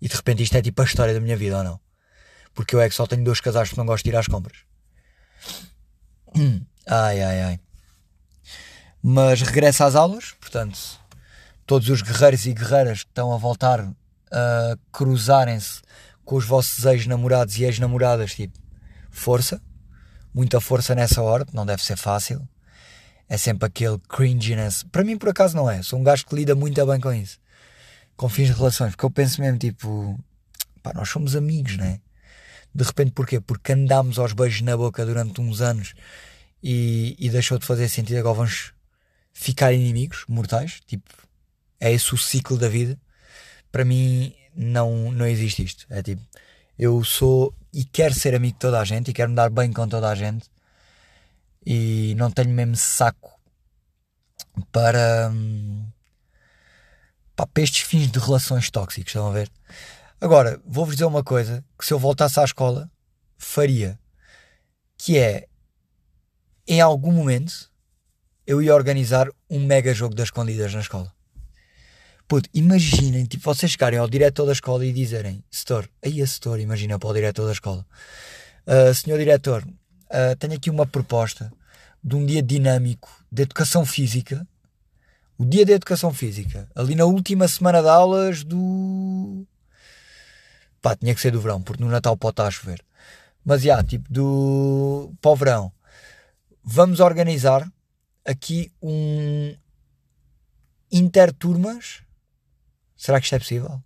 E 0.00 0.08
de 0.08 0.14
repente 0.14 0.42
isto 0.42 0.56
é 0.56 0.62
tipo 0.62 0.80
a 0.80 0.84
história 0.84 1.12
da 1.12 1.20
minha 1.20 1.36
vida, 1.36 1.58
ou 1.58 1.64
não? 1.64 1.80
Porque 2.54 2.74
eu 2.74 2.80
é 2.80 2.88
que 2.88 2.94
só 2.94 3.06
tenho 3.06 3.24
dois 3.24 3.40
casacos 3.40 3.70
porque 3.70 3.80
não 3.80 3.86
gosto 3.86 4.04
de 4.04 4.10
ir 4.10 4.16
às 4.16 4.26
compras. 4.26 4.58
Ai, 6.88 7.20
ai, 7.20 7.42
ai. 7.42 7.60
Mas 9.02 9.42
regressa 9.42 9.86
às 9.86 9.96
aulas, 9.96 10.36
portanto, 10.40 10.78
todos 11.66 11.88
os 11.88 12.00
guerreiros 12.00 12.46
e 12.46 12.52
guerreiras 12.52 13.02
que 13.02 13.10
estão 13.10 13.32
a 13.32 13.36
voltar 13.36 13.80
a 14.30 14.78
cruzarem-se 14.92 15.82
com 16.24 16.36
os 16.36 16.44
vossos 16.44 16.84
ex-namorados 16.84 17.58
e 17.58 17.64
ex-namoradas, 17.64 18.36
tipo, 18.36 18.56
força, 19.10 19.60
muita 20.32 20.60
força 20.60 20.94
nessa 20.94 21.20
hora, 21.22 21.44
não 21.52 21.66
deve 21.66 21.84
ser 21.84 21.96
fácil 21.96 22.48
é 23.28 23.36
sempre 23.36 23.66
aquele 23.66 23.98
cringiness. 24.08 24.84
Para 24.84 25.04
mim, 25.04 25.18
por 25.18 25.28
acaso, 25.28 25.56
não 25.56 25.70
é. 25.70 25.82
Sou 25.82 25.98
um 25.98 26.04
gajo 26.04 26.24
que 26.26 26.34
lida 26.34 26.54
muito 26.54 26.84
bem 26.86 27.00
com 27.00 27.12
isso. 27.12 27.38
Com 28.16 28.28
fins 28.28 28.46
de 28.46 28.52
relações. 28.52 28.92
Porque 28.92 29.04
eu 29.04 29.10
penso 29.10 29.40
mesmo, 29.40 29.58
tipo, 29.58 30.18
pá, 30.82 30.92
nós 30.94 31.08
somos 31.08 31.34
amigos, 31.34 31.76
né? 31.76 32.00
De 32.74 32.84
repente, 32.84 33.10
porquê? 33.12 33.40
Porque 33.40 33.72
andámos 33.72 34.18
aos 34.18 34.32
beijos 34.32 34.60
na 34.60 34.76
boca 34.76 35.04
durante 35.04 35.40
uns 35.40 35.60
anos 35.60 35.94
e, 36.62 37.16
e 37.18 37.28
deixou 37.28 37.58
de 37.58 37.66
fazer 37.66 37.88
sentido. 37.88 38.18
Agora 38.18 38.36
vamos 38.36 38.72
ficar 39.32 39.72
inimigos 39.72 40.24
mortais. 40.28 40.80
Tipo, 40.86 41.10
é 41.80 41.92
esse 41.92 42.14
o 42.14 42.18
ciclo 42.18 42.56
da 42.56 42.68
vida. 42.68 42.98
Para 43.72 43.84
mim, 43.84 44.32
não, 44.54 45.10
não 45.10 45.26
existe 45.26 45.64
isto. 45.64 45.86
É 45.90 46.02
tipo, 46.02 46.22
eu 46.78 47.02
sou 47.02 47.52
e 47.72 47.84
quero 47.84 48.14
ser 48.14 48.34
amigo 48.34 48.54
de 48.54 48.60
toda 48.60 48.80
a 48.80 48.84
gente 48.84 49.10
e 49.10 49.14
quero 49.14 49.30
me 49.30 49.36
dar 49.36 49.50
bem 49.50 49.72
com 49.72 49.88
toda 49.88 50.08
a 50.08 50.14
gente 50.14 50.48
e 51.66 52.14
não 52.16 52.30
tenho 52.30 52.50
mesmo 52.50 52.76
saco 52.76 53.32
para, 54.70 55.30
hum, 55.32 55.84
para 57.34 57.48
estes 57.56 57.82
fins 57.82 58.10
de 58.10 58.20
relações 58.20 58.70
tóxicos, 58.70 59.08
estão 59.08 59.28
a 59.28 59.32
ver? 59.32 59.50
Agora, 60.20 60.60
vou-vos 60.64 60.94
dizer 60.94 61.06
uma 61.06 61.24
coisa 61.24 61.64
que 61.76 61.84
se 61.84 61.92
eu 61.92 61.98
voltasse 61.98 62.38
à 62.38 62.44
escola, 62.44 62.88
faria. 63.36 63.98
Que 64.96 65.18
é, 65.18 65.46
em 66.66 66.80
algum 66.80 67.12
momento, 67.12 67.70
eu 68.46 68.62
ia 68.62 68.74
organizar 68.74 69.28
um 69.50 69.58
mega 69.66 69.92
jogo 69.92 70.14
das 70.14 70.28
escondidas 70.28 70.72
na 70.72 70.80
escola. 70.80 71.12
Puto, 72.28 72.48
imaginem, 72.54 73.24
tipo, 73.26 73.44
vocês 73.44 73.72
chegarem 73.72 73.98
ao 73.98 74.08
diretor 74.08 74.46
da 74.46 74.52
escola 74.52 74.86
e 74.86 74.92
dizerem, 74.92 75.44
setor, 75.50 75.88
aí 76.02 76.22
a 76.22 76.26
setor, 76.26 76.58
imagina 76.58 76.98
para 76.98 77.08
o 77.08 77.14
diretor 77.14 77.46
da 77.46 77.52
escola, 77.52 77.86
uh, 78.66 78.94
senhor 78.94 79.18
diretor, 79.18 79.64
uh, 80.10 80.36
tenho 80.38 80.54
aqui 80.54 80.70
uma 80.70 80.86
proposta 80.86 81.52
de 82.02 82.16
um 82.16 82.24
dia 82.24 82.42
dinâmico 82.42 83.10
de 83.30 83.42
educação 83.42 83.84
física, 83.84 84.46
o 85.38 85.44
dia 85.44 85.66
da 85.66 85.72
educação 85.72 86.12
física, 86.12 86.68
ali 86.74 86.94
na 86.94 87.04
última 87.04 87.46
semana 87.48 87.82
de 87.82 87.88
aulas 87.88 88.42
do. 88.42 89.46
pá, 90.80 90.96
tinha 90.96 91.14
que 91.14 91.20
ser 91.20 91.32
do 91.32 91.40
verão, 91.40 91.60
porque 91.60 91.82
no 91.82 91.90
Natal 91.90 92.16
pode 92.16 92.32
estar 92.32 92.46
a 92.46 92.50
chover. 92.50 92.82
Mas 93.44 93.62
já, 93.62 93.82
tipo, 93.82 94.10
do. 94.12 95.12
para 95.20 95.30
o 95.30 95.36
verão. 95.36 95.72
Vamos 96.62 97.00
organizar 97.00 97.70
aqui 98.24 98.72
um. 98.82 99.54
interturmas 100.90 102.06
Será 102.96 103.20
que 103.20 103.26
isto 103.26 103.34
é 103.34 103.38
possível? 103.38 103.82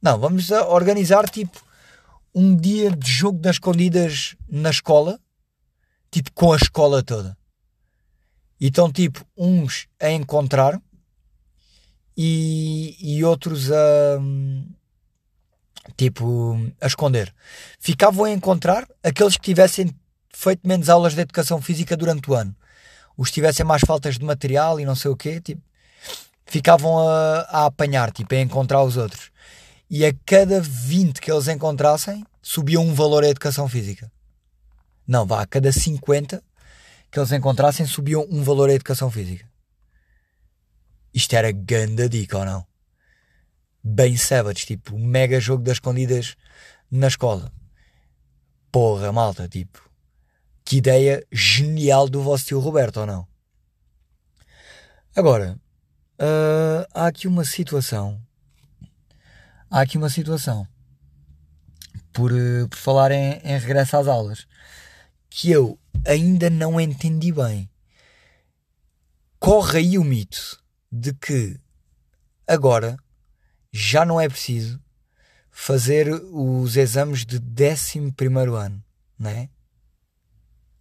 Não, 0.00 0.18
vamos 0.18 0.50
organizar 0.50 1.28
tipo 1.28 1.60
um 2.34 2.56
dia 2.56 2.90
de 2.90 3.10
jogo 3.10 3.38
das 3.38 3.56
escondidas 3.56 4.36
na 4.52 4.68
escola, 4.68 5.18
tipo 6.10 6.30
com 6.32 6.52
a 6.52 6.56
escola 6.56 7.02
toda. 7.02 7.34
E 8.60 8.66
estão 8.66 8.92
tipo 8.92 9.26
uns 9.34 9.88
a 9.98 10.10
encontrar 10.10 10.78
e, 12.14 12.94
e 13.00 13.24
outros 13.24 13.72
a 13.72 14.20
tipo 15.96 16.54
a 16.82 16.86
esconder. 16.86 17.34
Ficavam 17.80 18.26
a 18.26 18.30
encontrar 18.30 18.86
aqueles 19.02 19.38
que 19.38 19.42
tivessem 19.42 19.90
feito 20.30 20.68
menos 20.68 20.90
aulas 20.90 21.14
de 21.14 21.22
educação 21.22 21.62
física 21.62 21.96
durante 21.96 22.30
o 22.30 22.34
ano. 22.34 22.54
Os 23.16 23.28
que 23.28 23.34
tivessem 23.34 23.64
mais 23.64 23.82
faltas 23.86 24.18
de 24.18 24.24
material 24.24 24.78
e 24.78 24.84
não 24.84 24.94
sei 24.94 25.10
o 25.10 25.16
quê, 25.16 25.40
tipo, 25.40 25.62
ficavam 26.44 26.98
a, 26.98 27.40
a 27.48 27.66
apanhar, 27.66 28.12
tipo, 28.12 28.34
a 28.34 28.40
encontrar 28.40 28.82
os 28.82 28.98
outros. 28.98 29.30
E 29.88 30.04
a 30.04 30.12
cada 30.26 30.60
20 30.60 31.20
que 31.20 31.32
eles 31.32 31.48
encontrassem, 31.48 32.24
subia 32.42 32.80
um 32.80 32.92
valor 32.94 33.24
a 33.24 33.28
educação 33.28 33.68
física. 33.68 34.10
Não, 35.12 35.26
vá, 35.26 35.42
a 35.42 35.46
cada 35.46 35.70
50 35.70 36.42
que 37.10 37.18
eles 37.18 37.32
encontrassem, 37.32 37.84
subiam 37.84 38.26
um 38.30 38.42
valor 38.42 38.70
a 38.70 38.72
educação 38.72 39.10
física. 39.10 39.46
Isto 41.12 41.34
era 41.34 41.52
ganda 41.52 42.08
dica 42.08 42.38
ou 42.38 42.44
não? 42.46 42.66
Bem 43.84 44.16
savage, 44.16 44.64
tipo, 44.64 44.98
mega 44.98 45.38
jogo 45.38 45.62
das 45.62 45.74
escondidas 45.74 46.34
na 46.90 47.08
escola. 47.08 47.52
Porra, 48.70 49.12
malta, 49.12 49.46
tipo, 49.46 49.86
que 50.64 50.78
ideia 50.78 51.22
genial 51.30 52.08
do 52.08 52.22
vosso 52.22 52.46
tio 52.46 52.60
Roberto 52.60 53.00
ou 53.00 53.06
não? 53.06 53.28
Agora, 55.14 55.60
Uh, 56.22 56.86
há 56.94 57.08
aqui 57.08 57.26
uma 57.26 57.44
situação. 57.44 58.16
Há 59.68 59.80
aqui 59.80 59.98
uma 59.98 60.08
situação. 60.08 60.68
Por, 62.12 62.30
uh, 62.30 62.68
por 62.68 62.76
falar 62.76 63.10
em, 63.10 63.40
em 63.42 63.58
regresso 63.58 63.96
às 63.96 64.06
aulas. 64.06 64.46
Que 65.34 65.50
eu 65.50 65.78
ainda 66.06 66.50
não 66.50 66.78
entendi 66.78 67.32
bem. 67.32 67.68
Corre 69.40 69.78
aí 69.78 69.98
o 69.98 70.04
mito 70.04 70.62
de 70.90 71.14
que 71.14 71.58
agora 72.46 72.98
já 73.72 74.04
não 74.04 74.20
é 74.20 74.28
preciso 74.28 74.78
fazer 75.50 76.12
os 76.12 76.76
exames 76.76 77.24
de 77.24 77.38
11 77.38 77.98
ano, 78.54 78.84
não 79.18 79.30
é? 79.30 79.48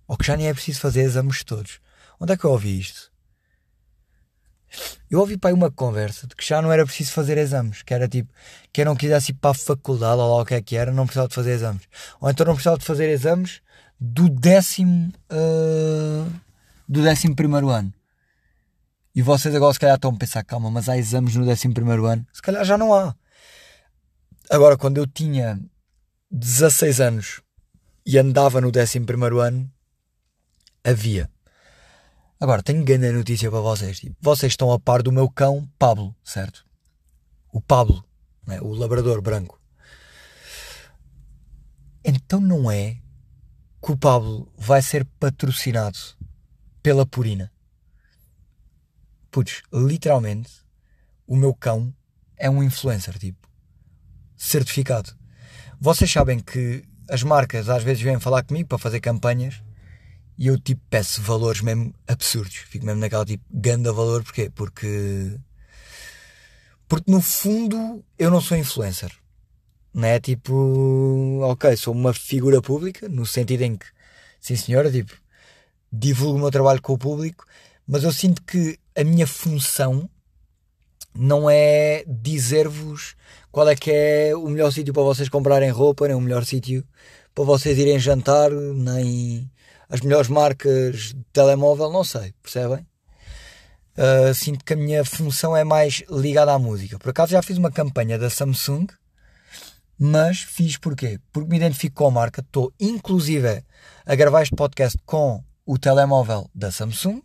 Ou 0.06 0.18
que 0.18 0.26
já 0.28 0.36
nem 0.36 0.50
é 0.50 0.54
preciso 0.54 0.82
fazer 0.82 1.04
exames 1.04 1.46
todos. 1.46 1.80
Onde 2.20 2.34
é 2.34 2.38
que 2.38 2.44
eu 2.44 2.52
ouvi 2.52 2.78
isto? 2.78 3.10
Eu 5.10 5.22
ouvi 5.22 5.38
para 5.38 5.50
aí 5.50 5.54
uma 5.54 5.72
conversa 5.72 6.28
de 6.28 6.36
que 6.36 6.46
já 6.46 6.62
não 6.62 6.74
era 6.74 6.86
preciso 6.86 7.14
fazer 7.14 7.38
exames, 7.38 7.84
que 7.84 7.94
era 7.94 8.08
tipo, 8.08 8.32
quem 8.74 8.84
não 8.84 8.98
quisesse 8.98 9.32
ir 9.32 9.36
para 9.36 9.52
a 9.52 9.54
faculdade 9.54 10.20
ou 10.20 10.36
lá 10.36 10.42
o 10.42 10.46
que 10.46 10.56
é 10.56 10.62
que 10.62 10.76
era, 10.76 10.92
não 10.92 11.06
precisava 11.06 11.30
de 11.30 11.36
fazer 11.36 11.52
exames. 11.52 11.84
Ou 12.20 12.30
então 12.30 12.46
não 12.46 12.54
precisava 12.54 12.78
de 12.78 12.86
fazer 12.86 13.10
exames 13.10 13.62
do 14.04 14.28
décimo, 14.28 15.14
uh, 15.32 16.34
do 16.90 17.04
décimo 17.04 17.36
primeiro 17.36 17.70
ano. 17.70 17.94
E 19.14 19.22
vocês 19.22 19.54
agora 19.54 19.74
se 19.74 19.80
calhar 19.80 19.96
estão 19.96 20.10
a 20.10 20.18
pensar, 20.18 20.44
calma, 20.44 20.72
mas 20.72 20.90
há 20.90 20.98
exames 20.98 21.36
no 21.36 21.46
décimo 21.46 21.76
primeiro 21.76 22.08
ano? 22.08 22.26
Se 22.34 22.42
calhar 22.42 22.66
já 22.66 22.78
não 22.80 22.92
há. 22.96 23.16
Agora, 24.50 24.76
quando 24.76 24.98
eu 24.98 25.06
tinha 25.06 25.60
16 26.32 27.00
anos 27.00 27.42
e 28.04 28.18
andava 28.18 28.60
no 28.60 28.72
décimo 28.72 29.06
primeiro 29.06 29.40
ano, 29.40 29.72
havia. 30.84 31.30
Agora, 32.40 32.64
tenho 32.64 32.84
grande 32.84 33.12
notícia 33.12 33.52
para 33.52 33.60
vocês. 33.60 34.00
Tipo, 34.00 34.16
vocês 34.20 34.54
estão 34.54 34.72
a 34.72 34.80
par 34.80 35.04
do 35.04 35.12
meu 35.12 35.30
cão 35.30 35.70
Pablo, 35.78 36.16
certo? 36.24 36.66
O 37.54 37.62
Pablo, 37.62 38.04
né? 38.48 38.60
o 38.62 38.74
labrador 38.74 39.22
branco. 39.22 39.62
Então 42.04 42.42
não 42.42 42.72
é 42.72 42.98
que 43.82 43.92
o 43.92 43.98
Pablo 43.98 44.52
vai 44.58 44.82
ser 44.82 45.06
patrocinado 45.20 45.98
pela 46.84 47.06
Purina. 47.06 47.52
Putz, 49.32 49.64
literalmente, 49.74 50.52
o 51.26 51.36
meu 51.36 51.54
cão 51.54 51.94
é 52.38 52.50
um 52.50 52.62
influencer, 52.62 53.18
tipo, 53.18 53.48
certificado. 54.36 55.16
Vocês 55.80 56.12
sabem 56.12 56.40
que 56.40 56.84
as 57.10 57.24
marcas 57.24 57.70
às 57.70 57.84
vezes 57.84 58.04
vêm 58.04 58.20
falar 58.20 58.44
comigo 58.44 58.70
para 58.70 58.78
fazer 58.78 59.00
campanhas 59.00 59.62
e 60.38 60.48
eu 60.48 60.60
tipo 60.60 60.82
peço 60.90 61.22
valores 61.22 61.62
mesmo 61.62 61.94
absurdos. 62.08 62.56
Fico 62.56 62.86
mesmo 62.86 63.00
naquela 63.00 63.26
tipo 63.26 63.44
ganda 63.52 63.94
valor. 63.94 64.24
Porquê? 64.24 64.50
Porque. 64.50 65.40
Porque 66.88 67.12
no 67.12 67.22
fundo 67.22 68.04
eu 68.18 68.30
não 68.32 68.42
sou 68.42 68.58
influencer. 68.58 69.12
Não 69.94 70.08
é 70.08 70.20
tipo. 70.20 71.40
Ok, 71.44 71.76
sou 71.76 71.94
uma 71.94 72.14
figura 72.14 72.62
pública, 72.62 73.10
no 73.10 73.26
sentido 73.26 73.62
em 73.64 73.76
que, 73.76 73.86
sim 74.40 74.56
senhora, 74.56 74.92
tipo, 74.92 75.14
divulgo 75.92 76.38
o 76.38 76.42
meu 76.42 76.52
trabalho 76.52 76.82
com 76.82 76.94
o 76.94 76.98
público, 76.98 77.46
mas 77.88 78.04
eu 78.04 78.12
sinto 78.14 78.42
que 78.44 78.80
a 78.96 79.04
minha 79.04 79.28
função 79.28 80.10
não 81.14 81.50
é 81.50 82.04
dizer-vos 82.08 83.16
qual 83.52 83.68
é 83.68 83.76
que 83.76 83.92
é 83.92 84.36
o 84.36 84.48
melhor 84.48 84.72
sítio 84.72 84.94
para 84.94 85.04
vocês 85.04 85.28
comprarem 85.28 85.70
roupa, 85.70 86.08
nem 86.08 86.16
o 86.16 86.22
melhor 86.22 86.46
sítio 86.46 86.86
para 87.36 87.44
vocês 87.44 87.78
irem 87.78 88.00
jantar, 88.00 88.50
nem 88.52 89.50
as 89.90 90.00
melhores 90.02 90.30
marcas 90.30 91.14
de 91.14 91.24
telemóvel, 91.34 91.92
não 91.92 92.04
sei, 92.04 92.34
percebem? 92.42 92.86
Uh, 93.98 94.34
sinto 94.34 94.64
que 94.64 94.74
a 94.74 94.78
minha 94.78 95.04
função 95.04 95.56
é 95.56 95.66
mais 95.66 96.02
ligada 96.10 96.54
à 96.54 96.60
música. 96.60 96.98
Por 96.98 97.10
acaso 97.10 97.34
já 97.34 97.42
fiz 97.42 97.58
uma 97.58 97.72
campanha 97.72 98.18
da 98.18 98.30
Samsung, 98.30 98.88
mas 99.98 100.42
fiz 100.42 100.78
porquê? 100.78 101.20
Porque 101.32 101.50
me 101.50 101.58
identifico 101.58 101.96
com 101.96 102.08
a 102.08 102.12
marca, 102.12 102.42
estou 102.42 102.74
inclusive 102.80 103.64
a 104.06 104.16
gravar 104.16 104.42
este 104.42 104.56
podcast 104.56 104.98
com 105.06 105.44
o 105.66 105.78
telemóvel 105.78 106.50
da 106.54 106.72
Samsung. 106.72 107.22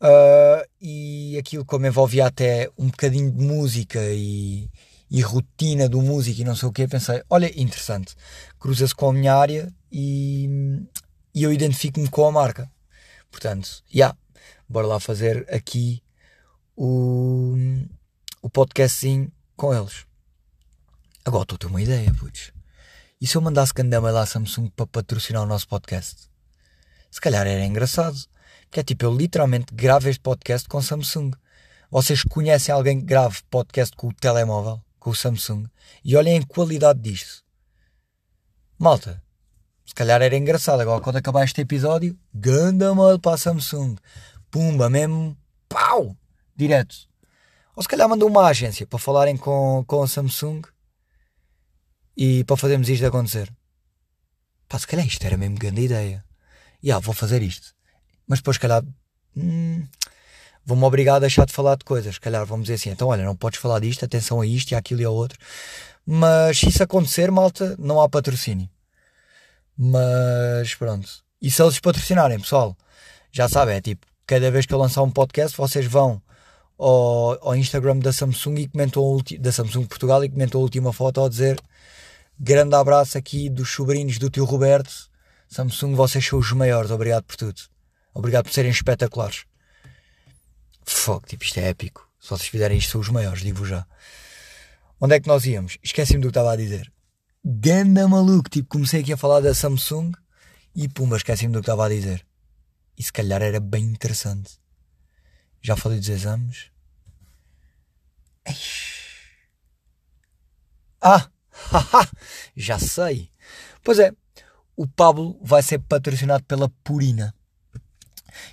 Uh, 0.00 0.62
e 0.80 1.38
aquilo 1.38 1.64
como 1.64 1.86
envolvia 1.86 2.26
até 2.26 2.68
um 2.76 2.88
bocadinho 2.88 3.32
de 3.32 3.42
música 3.42 3.98
e, 4.12 4.70
e 5.10 5.22
rotina 5.22 5.88
do 5.88 6.02
músico 6.02 6.40
e 6.40 6.44
não 6.44 6.54
sei 6.54 6.68
o 6.68 6.72
que, 6.72 6.86
pensei, 6.86 7.22
olha, 7.30 7.50
interessante, 7.58 8.14
cruza-se 8.58 8.94
com 8.94 9.08
a 9.08 9.12
minha 9.12 9.34
área 9.34 9.72
e, 9.90 10.48
e 11.34 11.42
eu 11.42 11.52
identifico-me 11.52 12.08
com 12.08 12.26
a 12.26 12.32
marca. 12.32 12.70
Portanto, 13.30 13.82
já, 13.88 13.94
yeah, 13.94 14.18
bora 14.68 14.86
lá 14.86 15.00
fazer 15.00 15.46
aqui 15.52 16.02
o, 16.76 17.54
o 18.42 18.50
podcastzinho 18.50 19.32
com 19.56 19.72
eles. 19.72 20.04
Agora 21.24 21.44
estou 21.44 21.56
a 21.56 21.58
ter 21.58 21.66
uma 21.66 21.80
ideia, 21.80 22.12
putz. 22.14 22.52
E 23.18 23.26
se 23.26 23.36
eu 23.36 23.40
mandasse 23.40 23.72
Gandama 23.72 24.10
lá 24.10 24.22
à 24.22 24.26
Samsung 24.26 24.68
para 24.68 24.86
patrocinar 24.86 25.42
o 25.42 25.46
nosso 25.46 25.66
podcast? 25.66 26.28
Se 27.10 27.20
calhar 27.20 27.46
era 27.46 27.64
engraçado. 27.64 28.18
Porque 28.74 28.80
é 28.80 28.82
tipo, 28.82 29.04
eu 29.04 29.16
literalmente 29.16 29.72
gravo 29.72 30.08
este 30.08 30.20
podcast 30.20 30.68
com 30.68 30.82
Samsung. 30.82 31.30
Vocês 31.90 32.24
conhecem 32.24 32.74
alguém 32.74 32.98
que 32.98 33.06
grave 33.06 33.38
podcast 33.48 33.96
com 33.96 34.08
o 34.08 34.12
telemóvel, 34.12 34.82
com 34.98 35.10
o 35.10 35.14
Samsung? 35.14 35.66
E 36.04 36.14
olhem 36.16 36.40
a 36.40 36.44
qualidade 36.44 37.00
disto. 37.00 37.42
Malta, 38.78 39.22
se 39.86 39.94
calhar 39.94 40.20
era 40.20 40.36
engraçado. 40.36 40.80
Agora, 40.80 41.00
quando 41.00 41.16
acabar 41.16 41.44
este 41.44 41.60
episódio, 41.60 42.18
ganda 42.34 42.94
mal 42.94 43.18
para 43.18 43.34
a 43.34 43.38
Samsung. 43.38 43.96
Pumba, 44.50 44.90
mesmo, 44.90 45.34
pau, 45.68 46.14
direto. 46.54 46.96
Ou 47.76 47.82
se 47.82 47.88
calhar 47.88 48.08
mandou 48.08 48.28
uma 48.28 48.46
agência 48.46 48.86
para 48.86 48.98
falarem 48.98 49.36
com, 49.36 49.84
com 49.86 50.02
a 50.02 50.08
Samsung 50.08 50.62
e 52.16 52.44
para 52.44 52.56
fazermos 52.56 52.88
isto 52.88 53.06
acontecer. 53.06 53.52
Pá, 54.68 54.78
se 54.78 54.86
calhar 54.86 55.06
isto 55.06 55.24
era 55.24 55.36
mesmo 55.36 55.56
grande 55.58 55.82
ideia. 55.82 56.24
E 56.82 56.90
ah, 56.90 56.98
vou 56.98 57.14
fazer 57.14 57.42
isto. 57.42 57.74
Mas 58.26 58.38
depois, 58.38 58.56
se 58.56 58.60
calhar, 58.60 58.82
hum, 59.36 59.86
vou-me 60.64 60.84
obrigar 60.84 61.16
a 61.16 61.20
deixar 61.20 61.46
de 61.46 61.52
falar 61.52 61.76
de 61.76 61.84
coisas. 61.84 62.18
Calhar 62.18 62.44
vamos 62.46 62.64
dizer 62.64 62.74
assim, 62.74 62.90
então 62.90 63.08
olha, 63.08 63.24
não 63.24 63.36
podes 63.36 63.58
falar 63.58 63.80
disto, 63.80 64.04
atenção 64.04 64.40
a 64.40 64.46
isto 64.46 64.72
e 64.72 64.74
àquilo 64.74 65.00
e 65.00 65.04
ao 65.04 65.14
outro. 65.14 65.38
Mas 66.06 66.58
se 66.58 66.68
isso 66.68 66.82
acontecer, 66.82 67.30
malta, 67.30 67.76
não 67.78 68.00
há 68.00 68.08
patrocínio. 68.08 68.68
Mas 69.76 70.74
pronto. 70.74 71.08
E 71.40 71.50
se 71.50 71.62
eles 71.62 71.78
patrocinarem, 71.80 72.38
pessoal, 72.38 72.76
já 73.32 73.48
sabem, 73.48 73.76
é 73.76 73.80
tipo, 73.80 74.06
cada 74.26 74.50
vez 74.50 74.66
que 74.66 74.72
eu 74.72 74.78
lançar 74.78 75.02
um 75.02 75.10
podcast, 75.10 75.56
vocês 75.56 75.86
vão 75.86 76.22
ao, 76.78 77.48
ao 77.48 77.56
Instagram 77.56 77.98
da 77.98 78.12
Samsung 78.12 78.56
e 78.60 78.68
comentam 78.68 79.18
da 79.40 79.52
Samsung 79.52 79.86
Portugal 79.86 80.24
e 80.24 80.28
comentam 80.28 80.60
a 80.60 80.64
última 80.64 80.92
foto 80.92 81.22
a 81.22 81.28
dizer 81.28 81.60
grande 82.38 82.74
abraço 82.74 83.16
aqui 83.16 83.48
dos 83.48 83.70
sobrinhos 83.70 84.18
do 84.18 84.30
tio 84.30 84.44
Roberto. 84.44 85.10
Samsung, 85.48 85.94
vocês 85.94 86.26
são 86.26 86.38
os 86.38 86.52
maiores, 86.52 86.90
obrigado 86.90 87.24
por 87.24 87.36
tudo. 87.36 87.60
Obrigado 88.12 88.44
por 88.44 88.52
serem 88.52 88.70
espetaculares. 88.70 89.44
Fogo, 90.84 91.26
tipo, 91.26 91.44
isto 91.44 91.58
é 91.58 91.68
épico. 91.68 92.08
Se 92.20 92.30
vocês 92.30 92.48
fizerem 92.48 92.78
isto, 92.78 92.92
são 92.92 93.00
os 93.00 93.08
maiores, 93.08 93.42
digo 93.42 93.64
já. 93.64 93.86
Onde 95.00 95.16
é 95.16 95.20
que 95.20 95.28
nós 95.28 95.44
íamos? 95.44 95.78
Esqueci-me 95.82 96.20
do 96.20 96.28
que 96.28 96.30
estava 96.30 96.52
a 96.52 96.56
dizer. 96.56 96.92
Ganda 97.44 98.08
maluco, 98.08 98.48
tipo, 98.48 98.68
comecei 98.68 99.00
aqui 99.00 99.12
a 99.12 99.16
falar 99.16 99.40
da 99.40 99.54
Samsung 99.54 100.12
e 100.74 100.88
pumba, 100.88 101.16
esqueci-me 101.16 101.52
do 101.52 101.60
que 101.60 101.64
estava 101.64 101.86
a 101.86 101.88
dizer. 101.88 102.24
E 102.96 103.02
se 103.02 103.12
calhar 103.12 103.42
era 103.42 103.60
bem 103.60 103.84
interessante. 103.84 104.58
Já 105.60 105.76
falei 105.76 105.98
dos 105.98 106.08
exames. 106.08 106.70
Ah, 111.00 111.28
já 112.56 112.78
sei. 112.78 113.30
Pois 113.82 113.98
é, 113.98 114.12
o 114.76 114.86
Pablo 114.86 115.38
vai 115.42 115.62
ser 115.62 115.78
patrocinado 115.78 116.44
pela 116.44 116.68
Purina. 116.82 117.34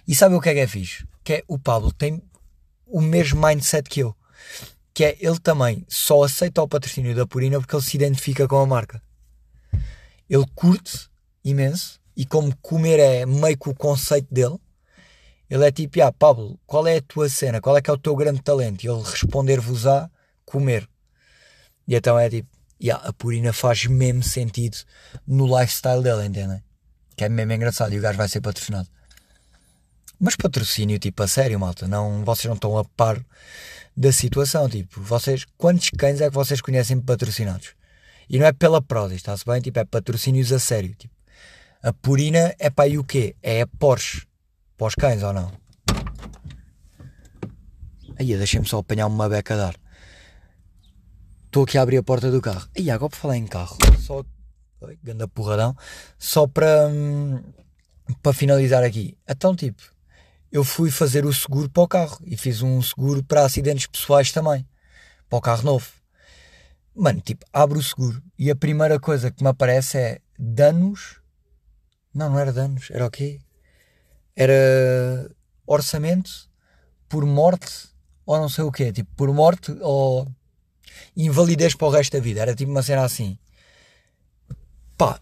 E 0.07 0.13
sabe 0.13 0.35
o 0.35 0.41
que 0.41 0.49
é 0.49 0.53
que 0.53 0.59
é 0.59 0.67
fixe? 0.67 1.05
Que 1.23 1.33
é 1.33 1.43
o 1.47 1.57
Pablo 1.57 1.91
tem 1.91 2.21
o 2.85 3.01
mesmo 3.01 3.41
mindset 3.41 3.89
que 3.89 4.01
eu. 4.01 4.15
Que 4.93 5.05
é 5.05 5.17
ele 5.19 5.39
também 5.39 5.85
só 5.87 6.23
aceita 6.23 6.61
o 6.61 6.67
patrocínio 6.67 7.15
da 7.15 7.25
Purina 7.25 7.59
porque 7.59 7.75
ele 7.75 7.83
se 7.83 7.95
identifica 7.95 8.47
com 8.47 8.57
a 8.57 8.65
marca. 8.65 9.01
Ele 10.29 10.45
curte 10.53 11.09
imenso 11.43 11.99
e 12.15 12.25
como 12.25 12.55
comer 12.57 12.99
é 12.99 13.25
meio 13.25 13.57
que 13.57 13.69
o 13.69 13.75
conceito 13.75 14.31
dele, 14.31 14.57
ele 15.49 15.65
é 15.65 15.71
tipo, 15.71 16.01
ah, 16.01 16.11
Pablo, 16.11 16.59
qual 16.65 16.87
é 16.87 16.97
a 16.97 17.01
tua 17.01 17.27
cena? 17.27 17.59
Qual 17.59 17.75
é 17.75 17.81
que 17.81 17.89
é 17.89 17.93
o 17.93 17.97
teu 17.97 18.15
grande 18.15 18.41
talento? 18.41 18.83
E 18.83 18.87
ele 18.87 19.01
responder-vos 19.01 19.87
a 19.87 20.09
comer. 20.45 20.87
E 21.87 21.95
então 21.95 22.17
é 22.17 22.29
tipo, 22.29 22.49
yeah, 22.81 23.07
a 23.07 23.13
Purina 23.13 23.53
faz 23.53 23.85
mesmo 23.85 24.23
sentido 24.23 24.77
no 25.27 25.45
lifestyle 25.45 26.01
dele, 26.01 26.25
entendem? 26.25 26.63
Que 27.15 27.25
é 27.25 27.29
mesmo 27.29 27.53
engraçado 27.53 27.93
e 27.93 27.99
o 27.99 28.01
gajo 28.01 28.17
vai 28.17 28.27
ser 28.27 28.41
patrocinado. 28.41 28.89
Mas 30.19 30.35
patrocínio, 30.35 30.99
tipo, 30.99 31.21
a 31.23 31.27
sério, 31.27 31.59
malta, 31.59 31.87
não, 31.87 32.23
vocês 32.23 32.45
não 32.45 32.55
estão 32.55 32.77
a 32.77 32.85
par 32.85 33.23
da 33.95 34.11
situação, 34.11 34.69
tipo, 34.69 35.01
vocês, 35.01 35.45
quantos 35.57 35.89
cães 35.89 36.21
é 36.21 36.29
que 36.29 36.35
vocês 36.35 36.61
conhecem 36.61 36.99
patrocinados? 36.99 37.75
E 38.29 38.39
não 38.39 38.45
é 38.45 38.53
pela 38.53 38.81
Prodi, 38.81 39.15
está-se 39.15 39.45
bem? 39.45 39.59
Tipo, 39.61 39.79
é 39.79 39.85
patrocínios 39.85 40.51
a 40.51 40.59
sério, 40.59 40.95
tipo. 40.95 41.13
A 41.83 41.91
Purina 41.91 42.53
é 42.59 42.69
para 42.69 42.85
aí 42.85 42.97
o 42.97 43.03
quê? 43.03 43.35
É 43.41 43.61
a 43.61 43.67
Porsche 43.67 44.27
para 44.77 44.87
os 44.87 44.95
cães 44.95 45.23
ou 45.23 45.33
não? 45.33 45.51
Aí, 48.17 48.37
deixem-me 48.37 48.67
só 48.67 48.77
apanhar 48.77 49.07
uma 49.07 49.27
beca 49.27 49.55
a 49.55 49.57
dar. 49.57 49.75
Estou 51.51 51.63
aqui 51.63 51.77
a 51.77 51.81
abrir 51.81 51.97
a 51.97 52.03
porta 52.03 52.31
do 52.31 52.39
carro. 52.39 52.65
Aí, 52.77 52.89
agora 52.89 53.09
para 53.09 53.19
falar 53.19 53.35
em 53.35 53.45
carro, 53.45 53.75
só. 53.99 54.23
Oi, 54.79 54.97
ganda 55.03 55.27
porradão. 55.27 55.75
Só 56.17 56.47
para. 56.47 56.87
Hum, 56.87 57.43
para 58.23 58.31
finalizar 58.31 58.81
aqui. 58.85 59.17
Então, 59.27 59.53
tipo, 59.53 59.83
eu 60.49 60.63
fui 60.63 60.89
fazer 60.89 61.25
o 61.25 61.33
seguro 61.33 61.69
para 61.69 61.83
o 61.83 61.87
carro 61.89 62.17
e 62.25 62.37
fiz 62.37 62.61
um 62.61 62.81
seguro 62.81 63.21
para 63.21 63.43
acidentes 63.43 63.85
pessoais 63.85 64.31
também. 64.31 64.65
Para 65.29 65.39
o 65.39 65.41
carro 65.41 65.63
novo. 65.63 65.91
Mano, 66.95 67.19
tipo, 67.19 67.45
abro 67.51 67.79
o 67.79 67.83
seguro 67.83 68.23
e 68.39 68.49
a 68.49 68.55
primeira 68.55 68.97
coisa 68.97 69.29
que 69.29 69.43
me 69.43 69.49
aparece 69.49 69.97
é 69.97 70.21
danos. 70.39 71.19
Não, 72.13 72.29
não 72.29 72.39
era 72.39 72.53
danos, 72.53 72.89
era 72.91 73.05
o 73.05 73.11
quê? 73.11 73.41
era 74.35 75.29
orçamento 75.67 76.49
por 77.09 77.25
morte 77.25 77.89
ou 78.25 78.39
não 78.39 78.49
sei 78.49 78.63
o 78.63 78.71
quê, 78.71 78.91
tipo 78.91 79.13
por 79.15 79.33
morte 79.33 79.75
ou 79.81 80.27
invalidez 81.15 81.75
para 81.75 81.87
o 81.87 81.91
resto 81.91 82.13
da 82.13 82.19
vida. 82.19 82.41
Era 82.41 82.55
tipo 82.55 82.71
uma 82.71 82.83
cena 82.83 83.03
assim. 83.03 83.37
Pá, 84.97 85.19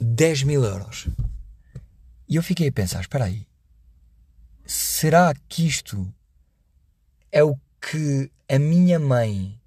10 0.00 0.44
mil 0.44 0.64
euros. 0.64 1.08
E 2.28 2.36
eu 2.36 2.42
fiquei 2.42 2.68
a 2.68 2.72
pensar: 2.72 3.00
espera 3.00 3.24
aí, 3.24 3.46
será 4.66 5.34
que 5.48 5.66
isto 5.66 6.12
é 7.32 7.42
o 7.42 7.56
que 7.80 8.30
a 8.48 8.58
minha 8.58 8.98
mãe 8.98 9.60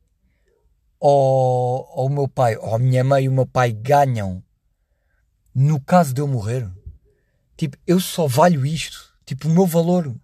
ou, 0.99 1.87
ou 1.95 2.05
o 2.07 2.09
meu 2.09 2.27
pai, 2.27 2.55
ou 2.57 2.75
a 2.75 2.79
minha 2.79 3.03
mãe 3.03 3.25
e 3.25 3.29
o 3.29 3.31
meu 3.31 3.45
pai 3.45 3.71
ganham 3.71 4.43
no 5.53 5.79
caso 5.81 6.13
de 6.13 6.21
eu 6.21 6.27
morrer? 6.27 6.69
Tipo, 7.57 7.77
eu 7.85 7.99
só 7.99 8.27
valho 8.27 8.65
isto. 8.65 9.11
Tipo, 9.25 9.47
o 9.47 9.51
meu 9.51 9.65
valor 9.65 10.15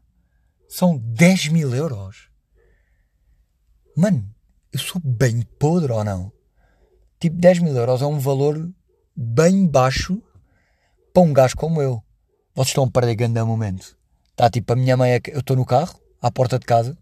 são 0.68 0.98
10 0.98 1.50
mil 1.50 1.74
euros. 1.76 2.30
Mano, 4.00 4.24
eu 4.72 4.78
sou 4.78 5.02
bem 5.04 5.42
podre 5.58 5.92
ou 5.92 6.04
não? 6.04 6.32
Tipo, 7.20 7.36
10 7.38 7.58
mil 7.62 7.76
euros 7.76 8.04
é 8.04 8.06
um 8.06 8.20
valor 8.20 8.72
bem 9.16 9.66
baixo 9.66 10.22
para 11.12 11.24
um 11.24 11.34
gajo 11.34 11.56
como 11.58 11.82
eu. 11.82 12.04
Vocês 12.54 12.68
estão 12.68 12.84
a 12.84 12.92
perder 12.92 13.16
grande 13.16 13.42
momento. 13.42 13.98
Tá, 14.36 14.52
tipo, 14.52 14.72
a 14.72 14.76
minha 14.76 14.96
mãe, 14.96 15.20
eu 15.30 15.40
estou 15.40 15.56
no 15.56 15.66
carro, 15.66 16.00
à 16.22 16.30
porta 16.30 16.60
de 16.60 16.66
casa, 16.68 16.96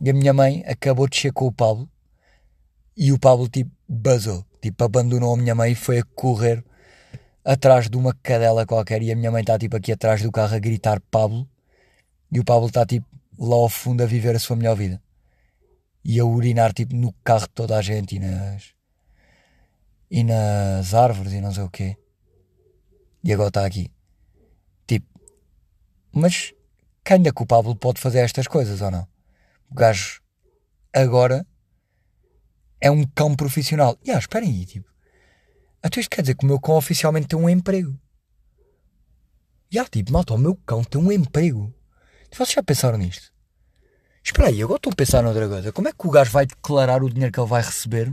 e 0.00 0.10
a 0.10 0.12
minha 0.12 0.32
mãe 0.32 0.64
acabou 0.66 1.06
de 1.06 1.14
descer 1.14 1.32
com 1.32 1.46
o 1.46 1.52
Pablo, 1.52 1.88
e 2.96 3.12
o 3.12 3.20
Pablo, 3.20 3.48
tipo, 3.48 3.70
basou. 3.88 4.44
Tipo, 4.60 4.82
abandonou 4.82 5.32
a 5.32 5.36
minha 5.36 5.54
mãe 5.54 5.70
e 5.70 5.76
foi 5.76 6.00
a 6.00 6.04
correr 6.16 6.64
atrás 7.44 7.88
de 7.88 7.96
uma 7.96 8.12
cadela 8.12 8.66
qualquer 8.66 9.00
e 9.00 9.12
a 9.12 9.14
minha 9.14 9.30
mãe 9.30 9.42
está 9.42 9.56
tipo 9.56 9.76
aqui 9.76 9.92
atrás 9.92 10.20
do 10.20 10.32
carro 10.32 10.56
a 10.56 10.58
gritar 10.58 11.00
Pablo 11.08 11.48
e 12.32 12.40
o 12.40 12.44
Pablo 12.44 12.66
está 12.66 12.84
tipo 12.84 13.06
lá 13.38 13.54
ao 13.54 13.68
fundo 13.68 14.02
a 14.02 14.06
viver 14.06 14.34
a 14.34 14.40
sua 14.40 14.56
melhor 14.56 14.74
vida 14.74 15.00
e 16.06 16.20
a 16.20 16.24
urinar 16.24 16.72
tipo 16.72 16.94
no 16.94 17.12
carro 17.24 17.46
de 17.46 17.54
toda 17.54 17.76
a 17.76 17.82
gente 17.82 18.16
e 18.16 18.18
nas 18.18 18.74
e 20.10 20.22
nas 20.22 20.94
árvores 20.94 21.32
e 21.32 21.40
não 21.40 21.52
sei 21.52 21.64
o 21.64 21.70
quê 21.70 21.96
e 23.24 23.32
agora 23.32 23.48
está 23.48 23.66
aqui 23.66 23.90
tipo 24.86 25.08
mas 26.12 26.52
que 27.04 27.12
ainda 27.12 27.32
que 27.32 27.42
o 27.42 27.46
Pablo 27.46 27.74
pode 27.74 28.00
fazer 28.00 28.20
estas 28.20 28.46
coisas 28.46 28.80
ou 28.80 28.90
não 28.90 29.06
o 29.70 29.74
gajo 29.74 30.22
agora 30.92 31.46
é 32.80 32.90
um 32.90 33.04
cão 33.04 33.34
profissional 33.34 33.98
e 34.04 34.10
ah, 34.12 34.18
esperem 34.18 34.50
aí 34.50 34.64
tipo 34.64 34.96
então 35.86 36.00
isto 36.00 36.10
quer 36.10 36.22
dizer 36.22 36.34
que 36.34 36.44
o 36.44 36.48
meu 36.48 36.60
cão 36.60 36.76
oficialmente 36.76 37.28
tem 37.28 37.38
um 37.38 37.48
emprego. 37.48 37.96
E 39.70 39.76
yeah, 39.76 39.88
tipo, 39.88 40.12
malta, 40.12 40.34
o 40.34 40.38
meu 40.38 40.56
cão 40.66 40.82
tem 40.82 41.00
um 41.00 41.12
emprego. 41.12 41.72
Vocês 42.32 42.50
já 42.50 42.62
pensaram 42.62 42.98
nisto? 42.98 43.32
Espera 44.26 44.48
aí, 44.48 44.60
agora 44.60 44.78
estou 44.78 44.92
a 44.92 44.96
pensar 44.96 45.22
noutra 45.22 45.48
coisa. 45.48 45.70
Como 45.70 45.86
é 45.86 45.92
que 45.92 46.04
o 46.04 46.10
gajo 46.10 46.32
vai 46.32 46.46
declarar 46.46 47.00
o 47.00 47.08
dinheiro 47.08 47.32
que 47.32 47.38
ele 47.38 47.48
vai 47.48 47.62
receber 47.62 48.12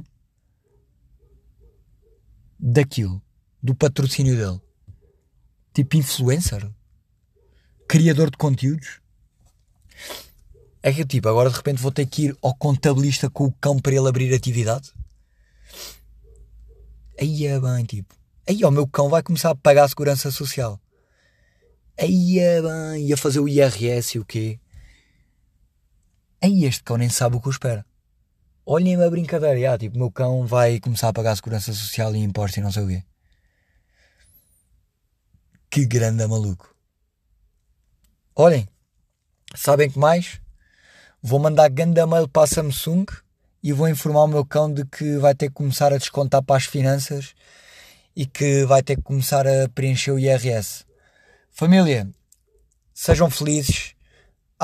daquilo? 2.60 3.19
Do 3.63 3.73
patrocínio 3.73 4.38
dele? 4.38 4.62
Tipo 5.73 5.97
influencer? 5.97 6.69
Criador 7.88 8.30
de 8.30 8.38
conteúdos? 8.38 9.02
É 10.84 10.93
que 10.93 11.04
tipo, 11.04 11.28
agora 11.28 11.49
de 11.49 11.56
repente 11.56 11.82
vou 11.82 11.91
ter 11.91 12.06
que 12.06 12.26
ir 12.26 12.38
ao 12.43 12.54
contabilista 12.54 13.28
com 13.28 13.45
o 13.45 13.52
cão 13.52 13.80
para 13.80 13.95
ele 13.95 14.08
abrir 14.08 14.32
atividade? 14.36 14.93
Aí 17.19 17.47
é 17.47 17.60
bem, 17.60 17.86
tipo. 17.86 18.13
Aí 18.47 18.63
o 18.63 18.69
meu 18.69 18.86
cão 18.86 19.10
vai 19.10 19.23
começar 19.23 19.49
a 19.49 19.56
pagar 19.56 19.86
a 19.86 19.88
segurança 19.88 20.30
social. 20.30 20.80
Aí 21.99 22.38
é 22.38 22.62
bem, 22.62 23.08
ia 23.08 23.17
fazer 23.17 23.39
o 23.39 23.49
IRS 23.49 24.15
e 24.15 24.19
o 24.19 24.26
quê? 24.26 24.60
Aí 26.43 26.65
este 26.65 26.84
cão 26.84 26.97
nem 26.97 27.08
sabe 27.08 27.38
o 27.38 27.39
que 27.39 27.47
eu 27.47 27.51
espera. 27.51 27.86
Olhem-me 28.65 29.06
a 29.06 29.10
brincadeira, 29.10 29.58
já, 29.58 29.77
tipo, 29.77 29.97
meu 29.97 30.12
cão 30.12 30.45
vai 30.45 30.77
começar 30.77 31.08
a 31.08 31.13
pagar 31.13 31.32
a 31.32 31.36
segurança 31.38 31.71
social 31.71 32.13
e 32.13 32.19
impostos 32.19 32.58
e 32.58 32.62
não 32.62 32.69
sei 32.69 32.84
o 32.84 32.88
quê. 32.89 33.03
Que 35.69 35.86
grande 35.86 36.27
maluco. 36.27 36.75
Olhem, 38.36 38.67
sabem 39.56 39.89
que 39.89 39.97
mais? 39.97 40.41
Vou 41.21 41.39
mandar 41.39 41.69
ganda 41.69 42.06
mail 42.06 42.27
para 42.27 42.43
a 42.43 42.47
Samsung 42.47 43.06
e 43.63 43.71
vou 43.71 43.88
informar 43.88 44.23
o 44.23 44.27
meu 44.27 44.45
cão 44.45 44.71
de 44.71 44.84
que 44.86 45.17
vai 45.19 45.34
ter 45.34 45.47
que 45.47 45.53
começar 45.53 45.93
a 45.93 45.97
descontar 45.97 46.43
para 46.43 46.58
as 46.58 46.65
finanças 46.65 47.34
e 48.13 48.25
que 48.25 48.65
vai 48.65 48.84
ter 48.84 48.97
que 48.97 49.01
começar 49.01 49.47
a 49.47 49.69
preencher 49.69 50.12
o 50.12 50.19
IRS. 50.19 50.84
Família, 51.51 52.06
sejam 52.93 53.29
felizes. 53.29 53.92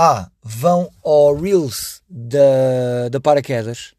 Ah, 0.01 0.31
vão 0.41 0.89
ao 1.03 1.35
Reels 1.35 2.01
da, 2.09 3.09
da 3.11 3.19
Paraquedas. 3.19 3.93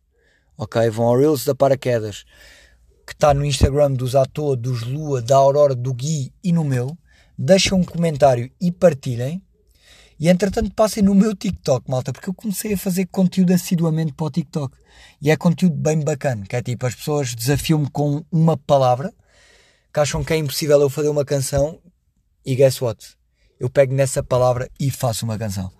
Ok? 0.56 0.88
Vão 0.88 1.04
ao 1.04 1.18
Reels 1.18 1.44
da 1.44 1.54
Paraquedas. 1.54 2.24
Que 3.06 3.12
está 3.12 3.34
no 3.34 3.44
Instagram 3.44 3.92
dos 3.92 4.16
atores, 4.16 4.62
dos 4.62 4.82
Lua, 4.82 5.20
da 5.20 5.36
Aurora, 5.36 5.74
do 5.74 5.92
Gui 5.92 6.32
e 6.42 6.54
no 6.54 6.64
meu. 6.64 6.96
Deixem 7.36 7.74
um 7.74 7.84
comentário 7.84 8.50
e 8.58 8.72
partilhem. 8.72 9.42
E 10.18 10.30
entretanto 10.30 10.74
passem 10.74 11.02
no 11.02 11.14
meu 11.14 11.36
TikTok, 11.36 11.90
malta, 11.90 12.14
porque 12.14 12.30
eu 12.30 12.34
comecei 12.34 12.72
a 12.72 12.78
fazer 12.78 13.04
conteúdo 13.04 13.52
assiduamente 13.52 14.14
para 14.14 14.24
o 14.24 14.30
TikTok. 14.30 14.74
E 15.20 15.30
é 15.30 15.36
conteúdo 15.36 15.76
bem 15.76 16.00
bacana, 16.00 16.46
que 16.46 16.56
é 16.56 16.62
tipo, 16.62 16.86
as 16.86 16.94
pessoas 16.94 17.34
desafiam-me 17.34 17.90
com 17.90 18.24
uma 18.32 18.56
palavra, 18.56 19.12
que 19.92 20.00
acham 20.00 20.24
que 20.24 20.32
é 20.32 20.38
impossível 20.38 20.80
eu 20.80 20.88
fazer 20.88 21.10
uma 21.10 21.26
canção, 21.26 21.78
e 22.42 22.56
guess 22.56 22.80
what? 22.80 23.19
Eu 23.60 23.68
pego 23.68 23.92
nessa 23.92 24.22
palavra 24.22 24.70
e 24.80 24.90
faço 24.90 25.26
uma 25.26 25.36
canção. 25.36 25.70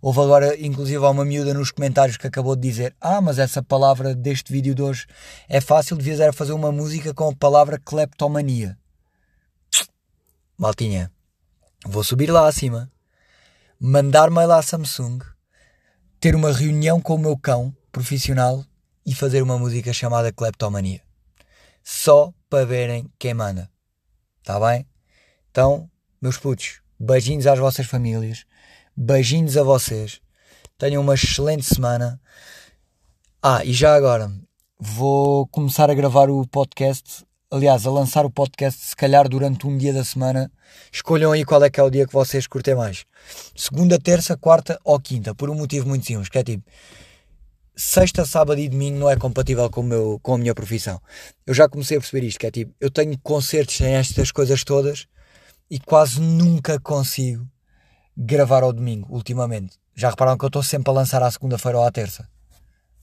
Houve 0.00 0.20
agora, 0.20 0.58
inclusive, 0.58 1.04
há 1.04 1.10
uma 1.10 1.24
miúda 1.24 1.52
nos 1.52 1.70
comentários 1.70 2.16
que 2.16 2.26
acabou 2.26 2.56
de 2.56 2.62
dizer: 2.62 2.96
Ah, 2.98 3.20
mas 3.20 3.38
essa 3.38 3.62
palavra 3.62 4.14
deste 4.14 4.50
vídeo 4.50 4.74
de 4.74 4.80
hoje 4.80 5.06
é 5.46 5.60
fácil, 5.60 5.98
devias 5.98 6.18
era 6.18 6.32
fazer 6.32 6.54
uma 6.54 6.72
música 6.72 7.12
com 7.12 7.28
a 7.28 7.36
palavra 7.36 7.78
cleptomania. 7.78 8.78
Maltinha, 10.56 11.12
vou 11.84 12.02
subir 12.02 12.30
lá 12.30 12.48
acima, 12.48 12.90
mandar 13.78 14.30
mail 14.30 14.52
à 14.52 14.62
Samsung, 14.62 15.18
ter 16.18 16.34
uma 16.34 16.50
reunião 16.50 17.02
com 17.02 17.16
o 17.16 17.18
meu 17.18 17.36
cão 17.36 17.76
profissional 17.92 18.64
e 19.04 19.14
fazer 19.14 19.42
uma 19.42 19.58
música 19.58 19.92
chamada 19.92 20.32
Cleptomania. 20.32 21.02
Só 21.84 22.32
para 22.48 22.64
verem 22.64 23.10
quem 23.18 23.34
manda. 23.34 23.70
Tá 24.42 24.58
bem? 24.58 24.86
Então, 25.50 25.90
meus 26.20 26.38
putos, 26.38 26.80
beijinhos 26.98 27.46
às 27.46 27.58
vossas 27.58 27.86
famílias, 27.86 28.44
beijinhos 28.96 29.56
a 29.56 29.62
vocês. 29.62 30.20
Tenham 30.78 31.02
uma 31.02 31.14
excelente 31.14 31.64
semana. 31.64 32.20
Ah, 33.42 33.64
e 33.64 33.72
já 33.72 33.94
agora, 33.94 34.30
vou 34.78 35.46
começar 35.46 35.90
a 35.90 35.94
gravar 35.94 36.28
o 36.30 36.46
podcast 36.46 37.26
aliás, 37.50 37.86
a 37.86 37.90
lançar 37.90 38.24
o 38.26 38.30
podcast, 38.30 38.80
se 38.80 38.96
calhar 38.96 39.28
durante 39.28 39.66
um 39.66 39.76
dia 39.76 39.92
da 39.92 40.04
semana. 40.04 40.50
Escolham 40.92 41.32
aí 41.32 41.44
qual 41.44 41.62
é 41.62 41.70
que 41.70 41.80
é 41.80 41.82
o 41.82 41.90
dia 41.90 42.06
que 42.06 42.12
vocês 42.12 42.46
curtem 42.46 42.74
mais. 42.74 43.04
Segunda, 43.54 43.98
terça, 43.98 44.36
quarta 44.36 44.78
ou 44.84 44.98
quinta, 45.00 45.34
por 45.34 45.50
um 45.50 45.54
motivo 45.54 45.88
muito 45.88 46.06
simples, 46.06 46.28
que 46.28 46.38
é 46.38 46.44
tipo, 46.44 46.64
sexta, 47.74 48.24
sábado 48.24 48.60
e 48.60 48.68
domingo 48.68 48.98
não 48.98 49.10
é 49.10 49.16
compatível 49.16 49.68
com, 49.70 49.82
meu, 49.82 50.18
com 50.22 50.34
a 50.34 50.38
minha 50.38 50.54
profissão. 50.54 51.00
Eu 51.46 51.54
já 51.54 51.68
comecei 51.68 51.96
a 51.96 52.00
perceber 52.00 52.26
isto, 52.26 52.38
que 52.38 52.46
é 52.46 52.50
tipo, 52.50 52.74
eu 52.80 52.90
tenho 52.90 53.16
concertos 53.22 53.80
em 53.80 53.94
estas 53.94 54.30
coisas 54.30 54.64
todas 54.64 55.06
e 55.70 55.78
quase 55.78 56.20
nunca 56.20 56.78
consigo 56.80 57.46
gravar 58.16 58.62
ao 58.62 58.72
domingo, 58.72 59.14
ultimamente. 59.14 59.78
Já 59.94 60.10
repararam 60.10 60.38
que 60.38 60.44
eu 60.44 60.48
estou 60.48 60.62
sempre 60.62 60.90
a 60.90 60.94
lançar 60.94 61.22
à 61.22 61.30
segunda-feira 61.30 61.78
ou 61.78 61.84
à 61.84 61.90
terça? 61.90 62.28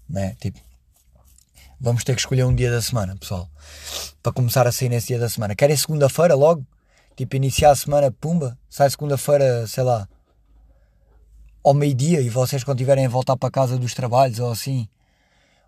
Né? 0.08 0.36
Tipo, 0.40 0.60
Vamos 1.86 2.06
ter 2.06 2.16
que 2.16 2.22
escolher 2.22 2.46
um 2.46 2.56
dia 2.56 2.72
da 2.72 2.82
semana, 2.82 3.14
pessoal. 3.18 3.50
Para 4.22 4.32
começar 4.32 4.66
a 4.66 4.72
sair 4.72 4.88
nesse 4.88 5.08
dia 5.08 5.20
da 5.20 5.28
semana. 5.28 5.54
Querem 5.54 5.76
segunda-feira 5.76 6.34
logo? 6.34 6.66
Tipo, 7.14 7.36
iniciar 7.36 7.72
a 7.72 7.76
semana, 7.76 8.10
pumba. 8.10 8.58
Sai 8.70 8.90
segunda-feira, 8.90 9.68
sei 9.68 9.84
lá, 9.84 10.08
ao 11.62 11.74
meio-dia 11.74 12.22
e 12.22 12.30
vocês 12.30 12.64
quando 12.64 12.78
tiverem 12.78 13.06
a 13.06 13.10
voltar 13.10 13.36
para 13.36 13.52
casa 13.52 13.78
dos 13.78 13.94
trabalhos 13.94 14.40
ou 14.40 14.50
assim, 14.50 14.88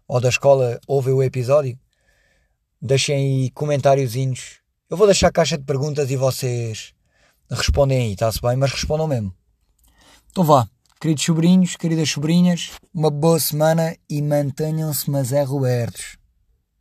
ou 0.07 0.21
da 0.21 0.29
escola, 0.29 0.79
ouvem 0.87 1.13
o 1.13 1.21
episódio. 1.21 1.77
Deixem 2.81 3.15
aí 3.17 3.51
comentáriozinhos. 3.51 4.61
Eu 4.87 4.97
vou 4.97 5.07
deixar 5.07 5.29
a 5.29 5.31
caixa 5.31 5.57
de 5.57 5.63
perguntas 5.63 6.11
e 6.11 6.15
vocês 6.15 6.93
respondem 7.49 7.97
aí, 7.97 8.13
está-se 8.13 8.39
bem? 8.39 8.55
Mas 8.55 8.71
respondam 8.71 9.07
mesmo. 9.07 9.33
Então 10.29 10.43
vá. 10.43 10.67
Queridos 11.01 11.23
sobrinhos, 11.23 11.75
queridas 11.75 12.09
sobrinhas, 12.09 12.71
uma 12.93 13.09
boa 13.09 13.39
semana 13.39 13.95
e 14.07 14.21
mantenham-se 14.21 15.09
mas 15.09 15.33
é 15.33 15.41
Robertos. 15.41 16.17